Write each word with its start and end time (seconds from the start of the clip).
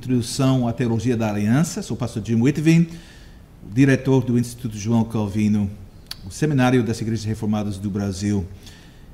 Introdução 0.00 0.66
à 0.66 0.72
Teologia 0.72 1.14
da 1.14 1.28
Aliança. 1.28 1.82
Sou 1.82 1.94
o 1.94 1.98
pastor 1.98 2.24
Jim 2.24 2.40
Whitvin, 2.40 2.88
diretor 3.70 4.24
do 4.24 4.38
Instituto 4.38 4.74
João 4.74 5.04
Calvino, 5.04 5.70
o 6.26 6.30
Seminário 6.30 6.82
das 6.82 7.02
Igrejas 7.02 7.26
Reformadas 7.26 7.76
do 7.76 7.90
Brasil. 7.90 8.46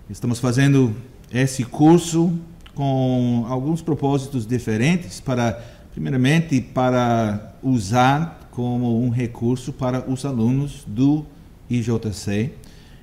Estamos 0.08 0.38
fazendo 0.38 0.94
esse 1.34 1.64
curso 1.64 2.32
com 2.72 3.44
alguns 3.48 3.82
propósitos 3.82 4.46
diferentes 4.46 5.18
para, 5.18 5.60
primeiramente, 5.92 6.60
para 6.60 7.56
usar 7.64 8.48
como 8.52 9.02
um 9.02 9.10
recurso 9.10 9.72
para 9.72 10.08
os 10.08 10.24
alunos 10.24 10.84
do 10.86 11.26
IJC 11.68 12.52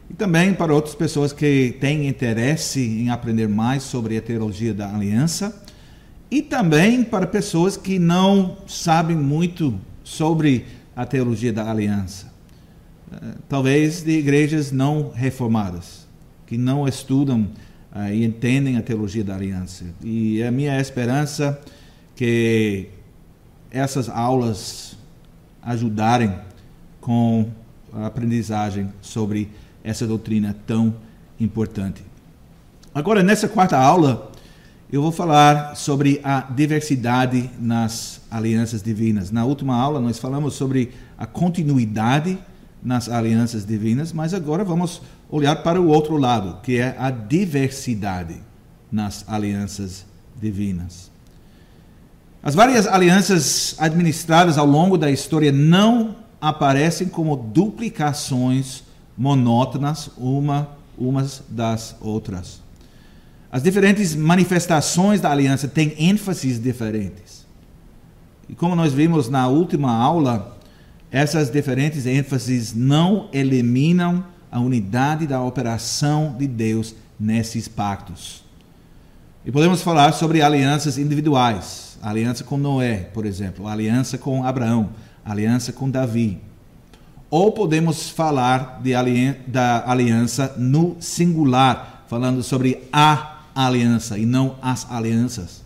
e 0.10 0.14
também 0.14 0.54
para 0.54 0.74
outras 0.74 0.96
pessoas 0.96 1.34
que 1.34 1.76
têm 1.82 2.08
interesse 2.08 2.80
em 2.80 3.10
aprender 3.10 3.50
mais 3.50 3.84
sobre 3.84 4.18
a 4.18 4.22
teologia 4.22 4.74
da 4.74 4.96
aliança 4.96 5.63
e 6.34 6.42
também 6.42 7.04
para 7.04 7.28
pessoas 7.28 7.78
que 7.78 8.00
não 8.00 8.58
sabem 8.66 9.16
muito 9.16 9.80
sobre 10.04 10.66
a 10.96 11.06
teologia 11.06 11.54
da 11.54 11.70
aliança. 11.70 12.34
Eh, 13.12 13.36
talvez 13.48 14.02
de 14.02 14.18
igrejas 14.18 14.72
não 14.72 15.12
reformadas, 15.12 16.08
que 16.48 16.58
não 16.58 16.88
estudam 16.88 17.42
uh, 17.96 18.12
e 18.12 18.26
entendem 18.26 18.78
a 18.78 18.82
teologia 18.82 19.24
da 19.24 19.36
aliança. 19.36 19.86
E 20.04 20.42
é 20.42 20.48
a 20.48 20.52
minha 20.52 20.82
esperança 20.82 21.62
que 22.16 22.90
essas 23.70 24.10
aulas 24.10 24.98
ajudarem 25.62 26.34
com 27.00 27.46
a 27.94 28.08
aprendizagem 28.08 28.92
sobre 29.04 29.52
essa 29.84 30.08
doutrina 30.08 30.56
tão 30.66 30.96
importante. 31.40 32.04
Agora, 32.92 33.22
nessa 33.22 33.48
quarta 33.48 33.78
aula, 33.78 34.33
eu 34.94 35.02
vou 35.02 35.12
falar 35.12 35.76
sobre 35.76 36.22
a 36.24 36.42
diversidade 36.42 37.50
nas 37.60 38.22
alianças 38.30 38.84
divinas. 38.84 39.32
Na 39.32 39.44
última 39.44 39.76
aula, 39.76 40.00
nós 40.00 40.20
falamos 40.20 40.54
sobre 40.54 40.92
a 41.18 41.26
continuidade 41.26 42.38
nas 42.84 43.10
alianças 43.10 43.66
divinas, 43.66 44.14
mas 44.14 44.36
agora 44.36 44.64
vamos 44.64 45.02
olhar 45.32 45.64
para 45.64 45.82
o 45.82 45.88
outro 45.88 46.16
lado, 46.16 46.60
que 46.62 46.78
é 46.78 46.96
a 47.00 47.10
diversidade 47.10 48.36
nas 48.92 49.26
alianças 49.28 50.06
divinas. 50.40 51.10
As 52.44 52.54
várias 52.54 52.86
alianças 52.86 53.76
administradas 53.80 54.60
ao 54.60 54.68
longo 54.68 54.96
da 54.96 55.10
história 55.10 55.52
não 55.52 56.18
aparecem 56.40 57.08
como 57.08 57.36
duplicações 57.36 58.84
monótonas 59.18 60.12
uma 60.16 60.70
umas 60.96 61.42
das 61.50 61.96
outras. 62.00 62.63
As 63.54 63.62
diferentes 63.62 64.16
manifestações 64.16 65.22
da 65.22 65.30
aliança 65.30 65.68
têm 65.68 65.94
ênfases 66.00 66.60
diferentes. 66.60 67.46
E 68.50 68.56
como 68.56 68.76
nós 68.76 68.94
vimos 68.94 69.30
na 69.30 69.48
última 69.48 69.96
aula, 69.96 70.58
essas 71.12 71.52
diferentes 71.52 72.08
ênfases 72.08 72.74
não 72.74 73.30
eliminam 73.32 74.26
a 74.52 74.60
unidade 74.60 75.28
da 75.28 75.40
operação 75.40 76.36
de 76.36 76.48
Deus 76.48 76.96
nesses 77.20 77.68
pactos. 77.68 78.44
E 79.46 79.52
podemos 79.52 79.84
falar 79.84 80.14
sobre 80.14 80.42
alianças 80.42 80.98
individuais, 80.98 82.00
a 82.02 82.10
aliança 82.10 82.44
com 82.44 82.58
Noé, 82.58 83.08
por 83.14 83.24
exemplo, 83.24 83.68
a 83.68 83.72
aliança 83.72 84.18
com 84.18 84.44
Abraão, 84.44 84.90
a 85.24 85.32
aliança 85.32 85.72
com 85.72 85.92
Davi, 85.92 86.42
ou 87.30 87.52
podemos 87.52 88.10
falar 88.10 88.82
de 88.82 88.94
da 89.46 89.88
aliança 89.88 90.56
no 90.58 90.98
singular, 91.00 92.04
falando 92.08 92.42
sobre 92.42 92.82
a 92.92 93.33
aliança 93.56 94.18
e 94.18 94.26
não 94.26 94.58
as 94.62 94.90
alianças. 94.90 95.64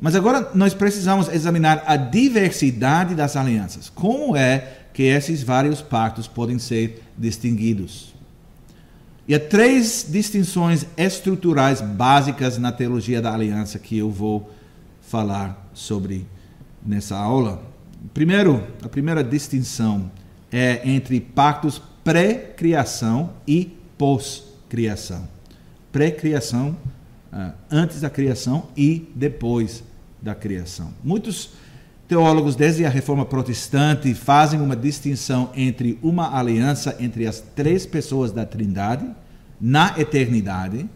Mas 0.00 0.14
agora 0.14 0.50
nós 0.54 0.72
precisamos 0.72 1.28
examinar 1.28 1.82
a 1.86 1.96
diversidade 1.96 3.14
das 3.14 3.36
alianças. 3.36 3.90
Como 3.90 4.34
é 4.34 4.78
que 4.94 5.02
esses 5.02 5.42
vários 5.42 5.82
pactos 5.82 6.26
podem 6.26 6.58
ser 6.58 7.02
distinguidos? 7.18 8.14
E 9.28 9.34
há 9.34 9.38
três 9.38 10.06
distinções 10.08 10.86
estruturais 10.96 11.80
básicas 11.80 12.58
na 12.58 12.72
teologia 12.72 13.20
da 13.20 13.32
aliança 13.32 13.78
que 13.78 13.96
eu 13.98 14.10
vou 14.10 14.50
falar 15.02 15.70
sobre 15.74 16.26
nessa 16.84 17.16
aula. 17.16 17.62
Primeiro, 18.14 18.66
a 18.82 18.88
primeira 18.88 19.22
distinção 19.22 20.10
é 20.50 20.80
entre 20.84 21.20
pactos 21.20 21.80
pré-criação 22.02 23.30
e 23.46 23.76
pós-criação. 23.98 25.28
Pré-criação, 25.92 26.76
uh, 27.32 27.52
antes 27.70 28.00
da 28.00 28.10
criação 28.10 28.68
e 28.76 29.10
depois 29.14 29.82
da 30.20 30.34
criação. 30.34 30.92
Muitos 31.02 31.50
teólogos, 32.06 32.56
desde 32.56 32.84
a 32.84 32.90
reforma 32.90 33.24
protestante, 33.24 34.12
fazem 34.14 34.60
uma 34.60 34.76
distinção 34.76 35.50
entre 35.54 35.98
uma 36.02 36.36
aliança 36.36 36.96
entre 36.98 37.26
as 37.26 37.40
três 37.40 37.86
pessoas 37.86 38.32
da 38.32 38.44
Trindade 38.44 39.06
na 39.60 39.94
eternidade 39.98 40.88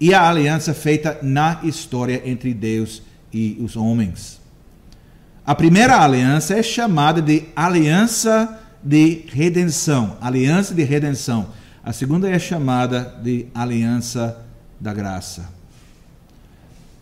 e 0.00 0.14
a 0.14 0.28
aliança 0.28 0.72
feita 0.72 1.18
na 1.22 1.60
história 1.62 2.22
entre 2.24 2.54
Deus 2.54 3.02
e 3.32 3.56
os 3.60 3.76
homens. 3.76 4.40
A 5.44 5.54
primeira 5.54 6.02
aliança 6.02 6.54
é 6.58 6.62
chamada 6.62 7.20
de 7.20 7.44
aliança 7.54 8.58
de 8.82 9.24
redenção, 9.28 10.16
aliança 10.20 10.74
de 10.74 10.82
redenção. 10.82 11.48
A 11.82 11.92
segunda 11.92 12.28
é 12.28 12.38
chamada 12.38 13.18
de 13.22 13.46
aliança 13.54 14.44
da 14.80 14.92
graça. 14.92 15.48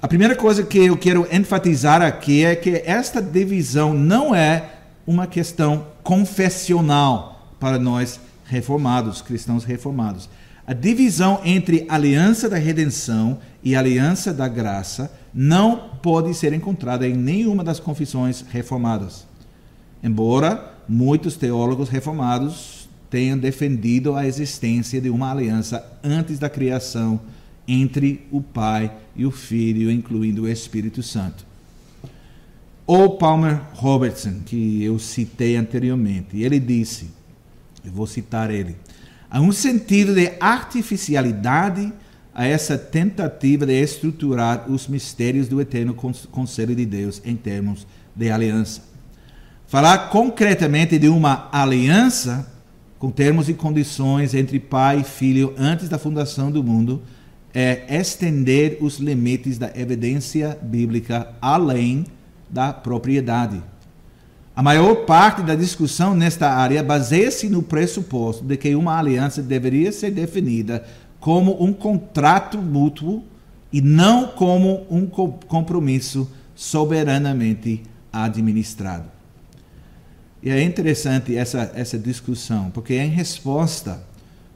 A 0.00 0.06
primeira 0.06 0.36
coisa 0.36 0.62
que 0.62 0.78
eu 0.78 0.96
quero 0.96 1.26
enfatizar 1.32 2.02
aqui 2.02 2.44
é 2.44 2.54
que 2.54 2.82
esta 2.84 3.20
divisão 3.20 3.94
não 3.94 4.34
é 4.34 4.70
uma 5.06 5.26
questão 5.26 5.86
confessional 6.02 7.54
para 7.58 7.78
nós 7.78 8.20
reformados, 8.44 9.22
cristãos 9.22 9.64
reformados. 9.64 10.28
A 10.66 10.72
divisão 10.72 11.40
entre 11.44 11.86
aliança 11.88 12.48
da 12.48 12.56
redenção 12.56 13.38
e 13.62 13.74
aliança 13.74 14.34
da 14.34 14.46
graça 14.46 15.12
não 15.32 15.90
pode 16.02 16.34
ser 16.34 16.52
encontrada 16.52 17.06
em 17.06 17.14
nenhuma 17.14 17.64
das 17.64 17.80
confissões 17.80 18.44
reformadas. 18.50 19.26
Embora 20.02 20.74
muitos 20.88 21.36
teólogos 21.36 21.88
reformados 21.88 22.75
tenham 23.10 23.38
defendido 23.38 24.14
a 24.14 24.26
existência 24.26 25.00
de 25.00 25.10
uma 25.10 25.30
aliança 25.30 25.84
antes 26.02 26.38
da 26.38 26.48
criação 26.48 27.20
entre 27.66 28.26
o 28.30 28.40
Pai 28.40 28.92
e 29.14 29.26
o 29.26 29.30
Filho, 29.30 29.90
incluindo 29.90 30.42
o 30.42 30.48
Espírito 30.48 31.02
Santo. 31.02 31.44
O 32.86 33.10
Palmer 33.10 33.60
Robertson, 33.74 34.40
que 34.44 34.82
eu 34.82 34.98
citei 34.98 35.56
anteriormente, 35.56 36.40
ele 36.40 36.60
disse, 36.60 37.10
eu 37.84 37.90
vou 37.90 38.06
citar 38.06 38.50
ele, 38.50 38.76
há 39.28 39.40
um 39.40 39.50
sentido 39.50 40.14
de 40.14 40.32
artificialidade 40.38 41.92
a 42.32 42.46
essa 42.46 42.76
tentativa 42.76 43.66
de 43.66 43.72
estruturar 43.72 44.70
os 44.70 44.86
mistérios 44.86 45.48
do 45.48 45.60
eterno 45.60 45.94
conselho 45.94 46.76
de 46.76 46.84
Deus 46.84 47.20
em 47.24 47.34
termos 47.34 47.86
de 48.14 48.30
aliança. 48.30 48.82
Falar 49.66 50.10
concretamente 50.10 50.98
de 50.98 51.08
uma 51.08 51.48
aliança 51.50 52.46
com 52.98 53.10
termos 53.10 53.48
e 53.48 53.54
condições 53.54 54.34
entre 54.34 54.58
pai 54.58 55.00
e 55.00 55.04
filho 55.04 55.54
antes 55.58 55.88
da 55.88 55.98
fundação 55.98 56.50
do 56.50 56.62
mundo 56.62 57.02
é 57.52 57.86
estender 57.88 58.78
os 58.80 58.98
limites 58.98 59.58
da 59.58 59.70
evidência 59.74 60.58
bíblica 60.60 61.34
além 61.40 62.06
da 62.50 62.72
propriedade. 62.72 63.62
A 64.54 64.62
maior 64.62 65.04
parte 65.04 65.42
da 65.42 65.54
discussão 65.54 66.14
nesta 66.14 66.50
área 66.50 66.82
baseia-se 66.82 67.48
no 67.48 67.62
pressuposto 67.62 68.44
de 68.44 68.56
que 68.56 68.74
uma 68.74 68.98
aliança 68.98 69.42
deveria 69.42 69.92
ser 69.92 70.10
definida 70.10 70.84
como 71.20 71.62
um 71.62 71.72
contrato 71.72 72.56
mútuo 72.58 73.22
e 73.72 73.80
não 73.80 74.28
como 74.28 74.86
um 74.90 75.06
compromisso 75.06 76.30
soberanamente 76.54 77.82
administrado. 78.12 79.15
E 80.42 80.50
é 80.50 80.62
interessante 80.62 81.36
essa, 81.36 81.72
essa 81.74 81.98
discussão, 81.98 82.70
porque 82.70 82.94
em 82.94 83.08
resposta, 83.08 84.02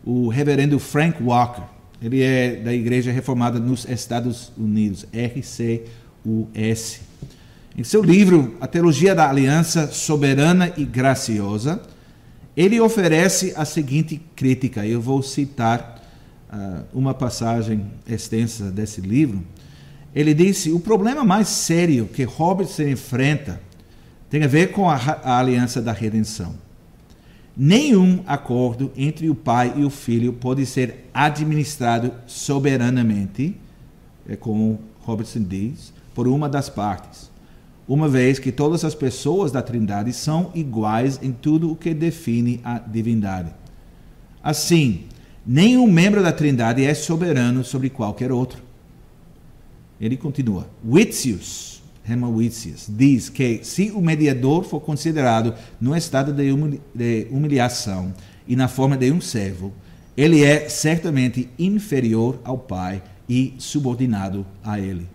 o 0.04 0.28
reverendo 0.28 0.78
Frank 0.78 1.22
Walker, 1.22 1.62
ele 2.02 2.22
é 2.22 2.56
da 2.56 2.72
Igreja 2.72 3.12
Reformada 3.12 3.58
nos 3.58 3.86
Estados 3.88 4.52
Unidos, 4.56 5.06
RCUS. 5.12 7.00
Em 7.76 7.84
seu 7.84 8.02
livro, 8.02 8.56
A 8.60 8.66
Teologia 8.66 9.14
da 9.14 9.28
Aliança 9.28 9.86
Soberana 9.88 10.72
e 10.76 10.84
Graciosa, 10.84 11.80
ele 12.56 12.80
oferece 12.80 13.54
a 13.56 13.64
seguinte 13.64 14.20
crítica. 14.34 14.86
Eu 14.86 15.00
vou 15.00 15.22
citar 15.22 16.02
uh, 16.52 16.84
uma 16.92 17.14
passagem 17.14 17.86
extensa 18.08 18.70
desse 18.70 19.00
livro. 19.00 19.42
Ele 20.14 20.34
disse: 20.34 20.72
o 20.72 20.80
problema 20.80 21.24
mais 21.24 21.48
sério 21.48 22.06
que 22.06 22.24
Robertson 22.24 22.82
enfrenta 22.82 23.60
tem 24.30 24.44
a 24.44 24.46
ver 24.46 24.70
com 24.70 24.88
a, 24.88 24.94
a 24.94 25.38
aliança 25.38 25.82
da 25.82 25.92
redenção. 25.92 26.54
Nenhum 27.56 28.22
acordo 28.26 28.92
entre 28.96 29.28
o 29.28 29.34
pai 29.34 29.74
e 29.76 29.84
o 29.84 29.90
filho 29.90 30.32
pode 30.32 30.64
ser 30.64 31.10
administrado 31.12 32.12
soberanamente, 32.26 33.56
é 34.26 34.36
como 34.36 34.80
Robertson 35.00 35.42
diz, 35.42 35.92
por 36.14 36.28
uma 36.28 36.48
das 36.48 36.68
partes. 36.70 37.28
uma 37.88 38.08
vez 38.08 38.38
que 38.38 38.52
todas 38.52 38.84
as 38.84 38.94
pessoas 38.94 39.50
da 39.50 39.60
Trindade 39.60 40.12
são 40.12 40.52
iguais 40.54 41.18
em 41.20 41.32
tudo 41.32 41.72
o 41.72 41.74
que 41.74 41.92
define 41.92 42.60
a 42.62 42.78
divindade. 42.78 43.52
Assim, 44.40 45.06
nenhum 45.44 45.90
membro 45.90 46.22
da 46.22 46.32
Trindade 46.32 46.84
é 46.84 46.94
soberano 46.94 47.64
sobre 47.64 47.90
qualquer 47.90 48.30
outro. 48.30 48.62
Ele 50.00 50.16
continua. 50.16 50.68
Witzius, 50.88 51.79
Witzius, 52.08 52.86
diz 52.88 53.28
que 53.28 53.60
se 53.62 53.90
o 53.92 54.00
mediador 54.00 54.64
for 54.64 54.80
considerado 54.80 55.54
no 55.80 55.96
estado 55.96 56.32
de 56.32 57.26
humilhação 57.30 58.12
e 58.46 58.56
na 58.56 58.68
forma 58.68 58.96
de 58.96 59.12
um 59.12 59.20
servo, 59.20 59.72
ele 60.16 60.44
é 60.44 60.68
certamente 60.68 61.48
inferior 61.58 62.40
ao 62.44 62.58
Pai 62.58 63.02
e 63.28 63.54
subordinado 63.58 64.44
a 64.64 64.80
ele. 64.80 65.06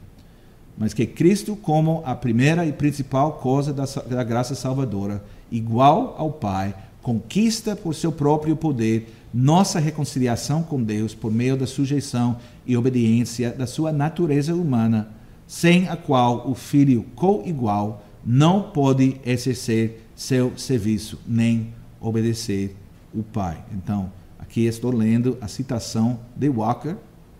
Mas 0.77 0.93
que 0.93 1.05
Cristo, 1.05 1.55
como 1.55 2.01
a 2.05 2.15
primeira 2.15 2.65
e 2.65 2.71
principal 2.71 3.33
causa 3.33 3.73
da, 3.73 3.85
da 3.85 4.23
graça 4.23 4.55
salvadora, 4.55 5.23
igual 5.51 6.15
ao 6.17 6.31
Pai, 6.31 6.73
conquista 7.01 7.75
por 7.75 7.93
seu 7.93 8.11
próprio 8.11 8.55
poder 8.55 9.13
nossa 9.33 9.79
reconciliação 9.79 10.63
com 10.63 10.81
Deus 10.81 11.13
por 11.13 11.31
meio 11.31 11.57
da 11.57 11.67
sujeição 11.67 12.37
e 12.65 12.75
obediência 12.75 13.51
da 13.51 13.67
sua 13.67 13.91
natureza 13.91 14.55
humana, 14.55 15.09
sem 15.47 15.87
a 15.87 15.95
qual 15.95 16.49
o 16.49 16.55
Filho 16.55 17.05
co-igual 17.15 18.05
não 18.25 18.71
pode 18.71 19.19
exercer 19.25 20.01
seu 20.15 20.57
serviço 20.57 21.19
nem 21.27 21.73
obedecer 21.99 22.75
o 23.13 23.21
Pai. 23.21 23.63
Então, 23.71 24.11
aqui 24.39 24.65
estou 24.65 24.91
lendo 24.91 25.37
a 25.41 25.47
citação 25.47 26.19
de 26.35 26.49
Walker 26.49 26.95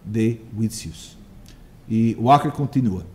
de 0.06 0.38
Witsius. 0.58 1.18
E 1.90 2.16
Walker 2.20 2.52
continua 2.52 3.06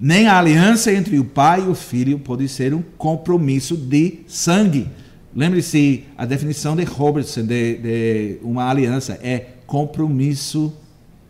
nem 0.00 0.26
a 0.26 0.38
aliança 0.38 0.90
entre 0.90 1.18
o 1.18 1.24
pai 1.24 1.60
e 1.60 1.68
o 1.68 1.74
filho 1.74 2.18
pode 2.18 2.48
ser 2.48 2.72
um 2.72 2.80
compromisso 2.96 3.76
de 3.76 4.20
sangue. 4.26 4.88
Lembre-se, 5.36 6.04
a 6.16 6.24
definição 6.24 6.74
de 6.74 6.84
Robertson 6.84 7.42
de, 7.42 7.76
de 7.76 8.38
uma 8.42 8.68
aliança 8.68 9.20
é 9.22 9.48
compromisso 9.66 10.74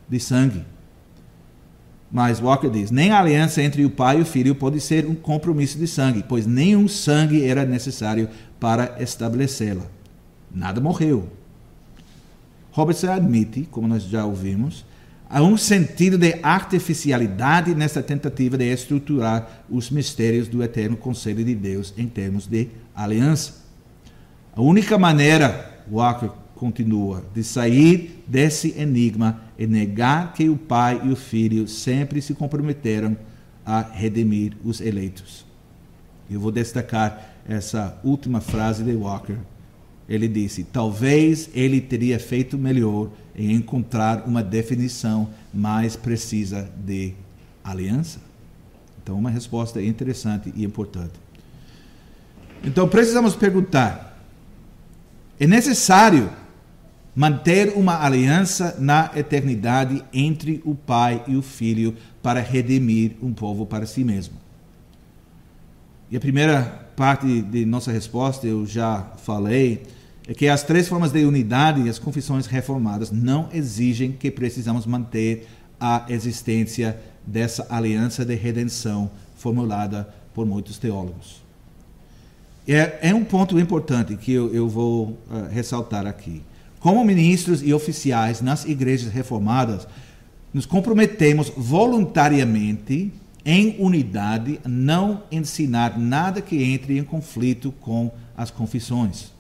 de 0.09 0.21
sangue. 0.21 0.65
Mas 2.11 2.41
Walker 2.41 2.69
diz: 2.69 2.91
nem 2.91 3.11
a 3.11 3.21
aliança 3.21 3.63
entre 3.63 3.85
o 3.85 3.91
pai 3.91 4.19
e 4.19 4.23
o 4.23 4.27
filho 4.27 4.55
pode 4.55 4.81
ser 4.81 5.07
um 5.07 5.15
compromisso 5.15 5.79
de 5.79 5.87
sangue, 5.87 6.25
pois 6.29 6.47
nenhum 6.47 6.89
sangue 6.89 7.45
era 7.45 7.65
necessário 7.65 8.29
para 8.59 8.97
estabelecê-la. 9.01 9.85
Nada 10.53 10.81
morreu. 10.81 11.29
Robertson 12.73 13.11
admite, 13.11 13.69
como 13.71 13.89
nós 13.89 14.05
já 14.05 14.25
ouvimos, 14.25 14.85
Há 15.33 15.45
um 15.45 15.57
sentido 15.57 16.19
de 16.19 16.41
artificialidade 16.43 17.73
nessa 17.73 18.03
tentativa 18.03 18.59
de 18.59 18.65
estruturar 18.65 19.63
os 19.71 19.89
mistérios 19.89 20.49
do 20.49 20.61
eterno 20.61 20.97
conselho 20.97 21.45
de 21.45 21.55
Deus 21.55 21.95
em 21.97 22.09
termos 22.09 22.49
de 22.49 22.67
aliança. 22.93 23.55
A 24.57 24.61
única 24.61 24.99
maneira, 24.99 25.85
Walker 25.89 26.31
continua, 26.61 27.25
de 27.35 27.43
sair 27.43 28.23
desse 28.29 28.79
enigma 28.79 29.41
é 29.59 29.67
negar 29.67 30.35
que 30.35 30.47
o 30.51 30.59
Pai 30.59 31.01
e 31.03 31.11
o 31.11 31.17
Filho 31.17 31.67
sempre 31.67 32.21
se 32.21 32.35
comprometeram 32.35 33.17
a 33.65 33.81
redimir 33.81 34.55
os 34.63 34.79
eleitos. 34.79 35.47
Eu 36.31 36.39
vou 36.39 36.53
destacar 36.53 37.33
essa 37.49 37.99
última 38.05 38.43
frase 38.43 38.85
de 38.85 38.93
Walker. 38.93 39.39
Ele 40.07 40.29
disse: 40.29 40.63
talvez 40.63 41.49
ele 41.55 41.81
teria 41.81 42.21
feito 42.21 42.59
melhor 42.59 43.11
em 43.35 43.53
encontrar 43.53 44.29
uma 44.29 44.43
definição 44.43 45.31
mais 45.55 45.97
precisa 45.97 46.71
de 46.85 47.15
aliança? 47.65 48.21
Então, 49.03 49.19
uma 49.19 49.31
resposta 49.31 49.81
interessante 49.83 50.53
e 50.55 50.63
importante. 50.63 51.15
Então, 52.63 52.87
precisamos 52.87 53.35
perguntar: 53.35 54.23
é 55.39 55.47
necessário 55.47 56.31
manter 57.21 57.75
uma 57.77 58.03
aliança 58.03 58.77
na 58.79 59.11
eternidade 59.15 60.03
entre 60.11 60.63
o 60.65 60.75
Pai 60.75 61.23
e 61.29 61.37
o 61.37 61.43
Filho 61.43 61.95
para 62.23 62.41
redimir 62.41 63.13
um 63.23 63.35
povo 63.35 63.67
para 63.67 63.85
si 63.85 64.03
mesmo? 64.03 64.37
E 66.11 66.17
a 66.17 66.21
primeira 66.21 66.63
parte 66.97 67.43
de 67.43 67.67
nossa 67.67 67.93
resposta 67.93 68.47
eu 68.47 68.65
já 68.65 69.03
falei 69.19 69.83
é 70.27 70.33
que 70.33 70.49
as 70.49 70.63
três 70.63 70.89
formas 70.89 71.13
de 71.13 71.23
unidade 71.23 71.83
e 71.83 71.91
as 71.91 71.99
confissões 71.99 72.47
reformadas 72.47 73.11
não 73.11 73.51
exigem 73.53 74.13
que 74.13 74.31
precisamos 74.31 74.87
manter 74.87 75.47
a 75.79 76.07
existência 76.09 76.99
dessa 77.27 77.67
aliança 77.69 78.25
de 78.25 78.35
redenção 78.35 79.11
formulada 79.37 80.09
por 80.33 80.47
muitos 80.47 80.79
teólogos. 80.79 81.43
É, 82.67 83.11
é 83.11 83.15
um 83.15 83.25
ponto 83.25 83.61
importante 83.61 84.17
que 84.17 84.33
eu, 84.33 84.55
eu 84.55 84.67
vou 84.71 85.19
uh, 85.31 85.51
ressaltar 85.51 86.07
aqui. 86.07 86.41
Como 86.81 87.05
ministros 87.05 87.63
e 87.63 87.75
oficiais 87.75 88.41
nas 88.41 88.65
igrejas 88.65 89.13
reformadas, 89.13 89.87
nos 90.53 90.65
comprometemos 90.67 91.53
voluntariamente 91.55 93.13
em 93.45 93.77
unidade 93.79 94.59
não 94.67 95.23
ensinar 95.31 95.99
nada 95.99 96.41
que 96.41 96.63
entre 96.63 96.99
em 96.99 97.05
conflito 97.05 97.73
com 97.81 98.11
as 98.37 98.51
confissões. 98.51 99.33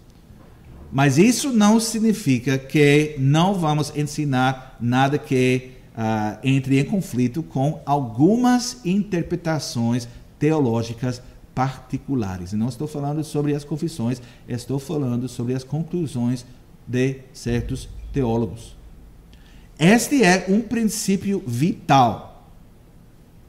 Mas 0.92 1.18
isso 1.18 1.52
não 1.52 1.80
significa 1.80 2.58
que 2.58 3.16
não 3.18 3.54
vamos 3.54 3.92
ensinar 3.96 4.76
nada 4.80 5.18
que 5.18 5.70
uh, 5.92 6.38
entre 6.42 6.78
em 6.78 6.84
conflito 6.84 7.42
com 7.42 7.80
algumas 7.86 8.84
interpretações 8.84 10.08
teológicas 10.38 11.22
particulares. 11.54 12.52
E 12.52 12.56
não 12.56 12.68
estou 12.68 12.88
falando 12.88 13.22
sobre 13.22 13.54
as 13.54 13.64
confissões, 13.64 14.20
estou 14.48 14.78
falando 14.78 15.28
sobre 15.28 15.54
as 15.54 15.62
conclusões 15.62 16.44
de 16.90 17.20
certos 17.32 17.88
teólogos. 18.12 18.76
Este 19.78 20.24
é 20.24 20.46
um 20.48 20.60
princípio 20.60 21.40
vital 21.46 22.44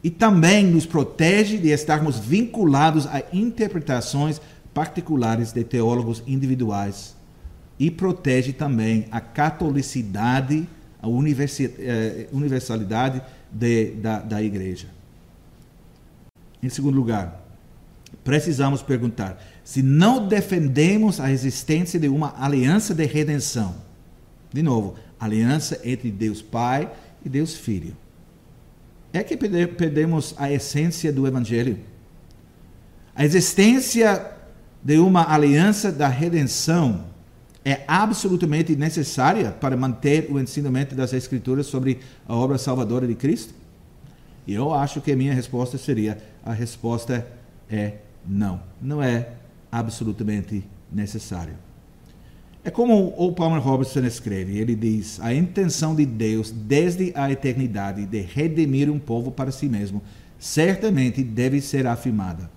e 0.04 0.12
também 0.12 0.66
nos 0.66 0.86
protege 0.86 1.58
de 1.58 1.70
estarmos 1.70 2.20
vinculados 2.20 3.08
a 3.08 3.24
interpretações 3.34 4.40
particulares 4.76 5.52
de 5.52 5.64
teólogos 5.64 6.24
individuais 6.28 7.16
e 7.80 7.90
protege 7.90 8.54
também 8.54 9.08
a 9.12 9.20
catolicidade, 9.20 10.70
a 11.02 11.08
eh, 11.08 12.28
universalidade 12.32 13.22
de, 13.52 13.92
da, 13.96 14.20
da 14.20 14.42
igreja. 14.42 14.88
Em 16.62 16.70
segundo 16.70 16.96
lugar, 16.96 17.44
precisamos 18.24 18.84
perguntar 18.84 19.44
se 19.72 19.82
não 19.82 20.28
defendemos 20.28 21.22
a 21.22 21.32
existência 21.32 21.98
de 21.98 22.10
uma 22.10 22.36
aliança 22.38 22.94
de 22.94 23.06
redenção. 23.06 23.74
De 24.52 24.62
novo, 24.62 24.96
aliança 25.18 25.80
entre 25.86 26.12
Deus 26.12 26.42
Pai 26.42 26.92
e 27.24 27.30
Deus 27.30 27.56
Filho. 27.56 27.96
É 29.14 29.24
que 29.24 29.38
perdemos 29.38 30.36
a 30.38 30.52
essência 30.52 31.10
do 31.10 31.26
Evangelho. 31.26 31.80
A 33.16 33.24
existência 33.24 34.34
de 34.84 34.98
uma 34.98 35.34
aliança 35.34 35.90
da 35.90 36.10
redenção 36.10 37.06
é 37.64 37.86
absolutamente 37.88 38.76
necessária 38.76 39.52
para 39.52 39.78
manter 39.78 40.30
o 40.30 40.38
ensinamento 40.38 40.96
das 40.96 41.14
Escrituras 41.14 41.66
sobre 41.66 42.00
a 42.28 42.36
obra 42.36 42.58
salvadora 42.58 43.08
de 43.08 43.16
Cristo? 43.16 43.54
E 44.46 44.54
eu 44.54 44.74
acho 44.74 45.00
que 45.00 45.14
a 45.14 45.16
minha 45.16 45.34
resposta 45.34 45.78
seria: 45.78 46.18
a 46.44 46.52
resposta 46.52 47.26
é 47.70 48.00
não. 48.28 48.62
Não 48.82 49.02
é 49.02 49.40
absolutamente 49.72 50.64
necessário. 50.92 51.54
É 52.64 52.70
como 52.70 53.14
o 53.18 53.32
Palmer 53.32 53.62
Robertson 53.62 54.02
escreve: 54.02 54.58
ele 54.58 54.76
diz, 54.76 55.20
a 55.20 55.34
intenção 55.34 55.96
de 55.96 56.06
Deus 56.06 56.52
desde 56.52 57.12
a 57.16 57.32
eternidade 57.32 58.06
de 58.06 58.22
redimir 58.22 58.90
um 58.90 59.00
povo 59.00 59.32
para 59.32 59.52
si 59.52 59.68
mesmo 59.68 60.02
certamente 60.38 61.24
deve 61.24 61.62
ser 61.62 61.88
afirmada 61.88 62.50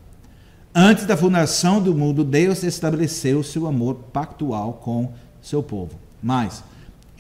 Antes 0.77 1.07
da 1.07 1.17
fundação 1.17 1.81
do 1.81 1.95
mundo, 1.95 2.25
Deus 2.25 2.65
estabeleceu 2.65 3.45
seu 3.45 3.69
amor 3.69 3.95
pactual 4.13 4.73
com 4.83 5.13
seu 5.41 5.63
povo. 5.63 5.93
Mas, 6.21 6.65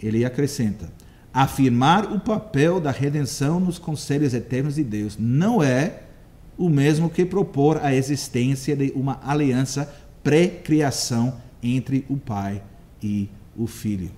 ele 0.02 0.24
acrescenta: 0.24 0.90
afirmar 1.32 2.12
o 2.12 2.18
papel 2.18 2.80
da 2.80 2.90
redenção 2.90 3.60
nos 3.60 3.78
conselhos 3.78 4.34
eternos 4.34 4.74
de 4.74 4.82
Deus 4.82 5.16
não 5.16 5.62
é 5.62 6.00
o 6.56 6.68
mesmo 6.68 7.10
que 7.10 7.24
propor 7.24 7.80
a 7.82 7.94
existência 7.94 8.76
de 8.76 8.92
uma 8.94 9.20
aliança 9.24 9.92
pré-criação 10.22 11.36
entre 11.62 12.04
o 12.08 12.16
Pai 12.16 12.62
e 13.02 13.28
o 13.56 13.66
Filho. 13.66 14.10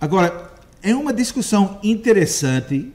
Agora, 0.00 0.54
é 0.82 0.94
uma 0.94 1.12
discussão 1.12 1.78
interessante 1.82 2.92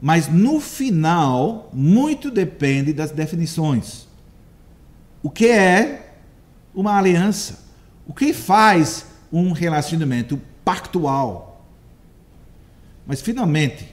mas 0.00 0.28
no 0.28 0.60
final, 0.60 1.68
muito 1.72 2.30
depende 2.30 2.92
das 2.92 3.10
definições. 3.10 4.06
O 5.22 5.28
que 5.28 5.46
é 5.48 6.14
uma 6.72 6.96
aliança? 6.96 7.66
O 8.06 8.14
que 8.14 8.32
faz 8.32 9.06
um 9.32 9.50
relacionamento 9.52 10.40
pactual? 10.64 11.66
Mas 13.04 13.20
finalmente, 13.20 13.92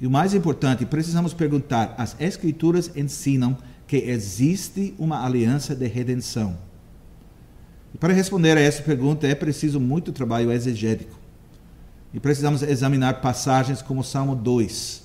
E 0.00 0.06
o 0.06 0.10
mais 0.10 0.34
importante, 0.34 0.86
precisamos 0.86 1.34
perguntar: 1.34 1.94
as 1.98 2.16
Escrituras 2.20 2.90
ensinam 2.96 3.56
que 3.86 3.96
existe 3.96 4.94
uma 4.98 5.24
aliança 5.24 5.74
de 5.74 5.86
redenção? 5.86 6.56
E 7.94 7.98
para 7.98 8.12
responder 8.12 8.56
a 8.56 8.60
essa 8.60 8.82
pergunta 8.82 9.26
é 9.26 9.34
preciso 9.34 9.80
muito 9.80 10.12
trabalho 10.12 10.52
exegético. 10.52 11.18
E 12.12 12.20
precisamos 12.20 12.62
examinar 12.62 13.20
passagens 13.20 13.82
como 13.82 14.04
Salmo 14.04 14.34
2, 14.34 15.02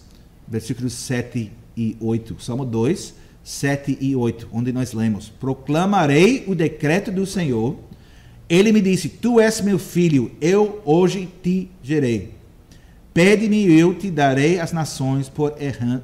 versículos 0.47 0.93
7 0.93 1.51
e 1.75 1.97
8. 1.99 2.41
Salmo 2.41 2.65
2, 2.65 3.13
7 3.43 3.97
e 3.99 4.15
8, 4.15 4.49
onde 4.51 4.71
nós 4.71 4.93
lemos: 4.93 5.29
Proclamarei 5.29 6.43
o 6.47 6.53
decreto 6.53 7.11
do 7.11 7.25
Senhor. 7.25 7.77
Ele 8.47 8.71
me 8.71 8.81
disse: 8.81 9.09
Tu 9.09 9.39
és 9.39 9.59
meu 9.61 9.79
filho, 9.79 10.31
eu 10.39 10.81
hoje 10.85 11.29
te 11.41 11.69
gerei. 11.81 12.42
Pede-me 13.13 13.67
e 13.67 13.79
eu 13.79 13.93
te 13.93 14.09
darei 14.09 14.59
as 14.59 14.71
nações 14.71 15.29
por 15.29 15.55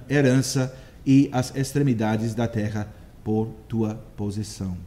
herança 0.10 0.76
e 1.06 1.30
as 1.32 1.56
extremidades 1.56 2.36
da 2.36 2.48
terra 2.48 2.88
por 3.24 3.48
tua 3.68 3.96
posição. 4.16 4.78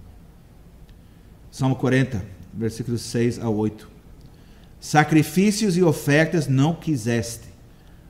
Salmo 1.50 1.76
40, 1.76 2.24
versículos 2.54 3.02
6 3.02 3.40
a 3.40 3.48
8. 3.48 3.90
Sacrifícios 4.80 5.76
e 5.76 5.82
ofertas 5.82 6.46
não 6.46 6.74
quiseste, 6.74 7.48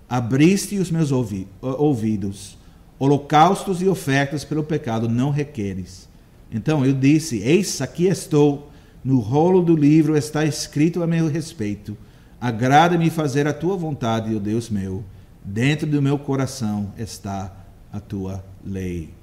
abriste 0.08 0.78
os 0.78 0.90
meus 0.90 1.10
ouvidos 1.12 2.58
holocaustos 3.02 3.82
e 3.82 3.88
ofertas 3.88 4.44
pelo 4.44 4.62
pecado 4.62 5.08
não 5.08 5.30
requeres. 5.30 6.08
Então 6.52 6.86
eu 6.86 6.92
disse: 6.92 7.38
Eis 7.38 7.80
aqui 7.80 8.06
estou, 8.06 8.70
no 9.02 9.18
rolo 9.18 9.60
do 9.60 9.74
livro 9.74 10.16
está 10.16 10.44
escrito 10.44 11.02
a 11.02 11.06
meu 11.06 11.26
respeito. 11.26 11.98
Agrada-me 12.42 13.08
fazer 13.08 13.46
a 13.46 13.52
tua 13.52 13.76
vontade, 13.76 14.34
ó 14.34 14.40
Deus 14.40 14.68
meu. 14.68 15.04
Dentro 15.44 15.86
do 15.86 16.02
meu 16.02 16.18
coração 16.18 16.92
está 16.98 17.54
a 17.92 18.00
tua 18.00 18.44
lei. 18.64 19.14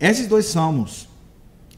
Esses 0.00 0.26
dois 0.26 0.46
salmos 0.46 1.06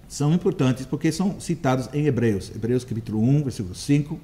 são 0.09 0.33
importantes 0.33 0.87
porque 0.87 1.11
são 1.11 1.41
citados 1.41 1.89
em 1.93 2.07
Hebreus. 2.07 2.53
Hebreus 2.55 2.85
capítulo 2.85 3.21
1, 3.21 3.43
versículo 3.43 3.75
5, 3.75 4.21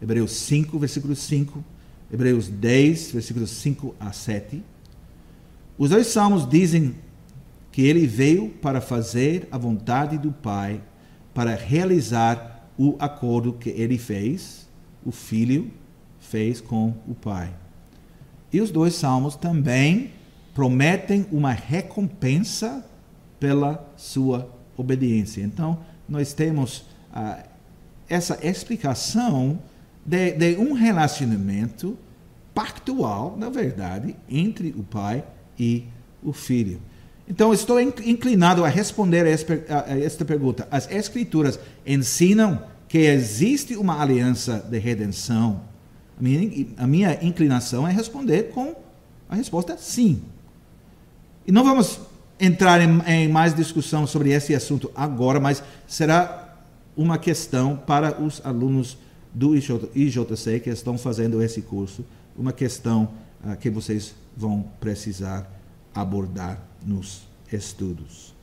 Hebreus 0.00 0.30
5, 0.30 0.78
versículo 0.78 1.16
5, 1.16 1.64
Hebreus 2.12 2.46
10, 2.48 3.10
versículos 3.10 3.50
5 3.50 3.96
a 3.98 4.12
7 4.12 4.62
os 5.78 5.90
dois 5.90 6.08
salmos 6.08 6.48
dizem 6.48 6.96
que 7.70 7.82
ele 7.82 8.04
veio 8.04 8.48
para 8.48 8.80
fazer 8.80 9.46
a 9.52 9.56
vontade 9.56 10.18
do 10.18 10.32
Pai, 10.32 10.80
para 11.32 11.54
realizar 11.54 12.68
o 12.76 12.96
acordo 12.98 13.52
que 13.52 13.70
ele 13.70 13.96
fez, 13.96 14.67
o 15.08 15.12
filho 15.12 15.70
fez 16.20 16.60
com 16.60 16.94
o 17.08 17.14
Pai. 17.14 17.50
E 18.52 18.60
os 18.60 18.70
dois 18.70 18.94
salmos 18.94 19.36
também 19.36 20.12
prometem 20.54 21.26
uma 21.32 21.52
recompensa 21.52 22.84
pela 23.40 23.90
sua 23.96 24.50
obediência. 24.76 25.40
Então, 25.40 25.78
nós 26.06 26.34
temos 26.34 26.84
ah, 27.10 27.42
essa 28.06 28.38
explicação 28.46 29.58
de, 30.04 30.32
de 30.32 30.56
um 30.56 30.74
relacionamento 30.74 31.96
pactual, 32.54 33.34
na 33.38 33.48
verdade, 33.48 34.14
entre 34.28 34.74
o 34.76 34.82
Pai 34.82 35.24
e 35.58 35.84
o 36.22 36.34
Filho. 36.34 36.82
Então, 37.26 37.54
estou 37.54 37.80
inclinado 37.80 38.62
a 38.62 38.68
responder 38.68 39.24
a 39.24 39.98
esta 39.98 40.24
pergunta. 40.24 40.68
As 40.70 40.90
Escrituras 40.90 41.58
ensinam 41.86 42.62
que 42.88 42.98
existe 42.98 43.76
uma 43.76 44.00
aliança 44.00 44.58
de 44.68 44.78
redenção? 44.78 45.60
A 46.18 46.22
minha, 46.22 46.66
a 46.78 46.86
minha 46.86 47.24
inclinação 47.24 47.86
é 47.86 47.92
responder 47.92 48.50
com 48.50 48.74
a 49.28 49.36
resposta 49.36 49.76
sim. 49.76 50.22
E 51.46 51.52
não 51.52 51.62
vamos 51.62 52.00
entrar 52.40 52.80
em, 52.80 53.00
em 53.06 53.28
mais 53.28 53.54
discussão 53.54 54.06
sobre 54.06 54.30
esse 54.30 54.54
assunto 54.54 54.90
agora, 54.96 55.38
mas 55.38 55.62
será 55.86 56.56
uma 56.96 57.18
questão 57.18 57.76
para 57.76 58.20
os 58.20 58.44
alunos 58.44 58.98
do 59.32 59.54
IJC 59.54 60.60
que 60.60 60.70
estão 60.70 60.96
fazendo 60.98 61.42
esse 61.42 61.62
curso, 61.62 62.04
uma 62.36 62.52
questão 62.52 63.10
uh, 63.44 63.56
que 63.56 63.70
vocês 63.70 64.14
vão 64.36 64.64
precisar 64.80 65.48
abordar 65.94 66.60
nos 66.84 67.22
estudos. 67.52 68.34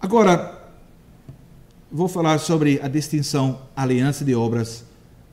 Agora, 0.00 0.61
vou 1.92 2.08
falar 2.08 2.38
sobre 2.38 2.80
a 2.82 2.88
distinção 2.88 3.60
aliança 3.76 4.24
de 4.24 4.34
obras, 4.34 4.84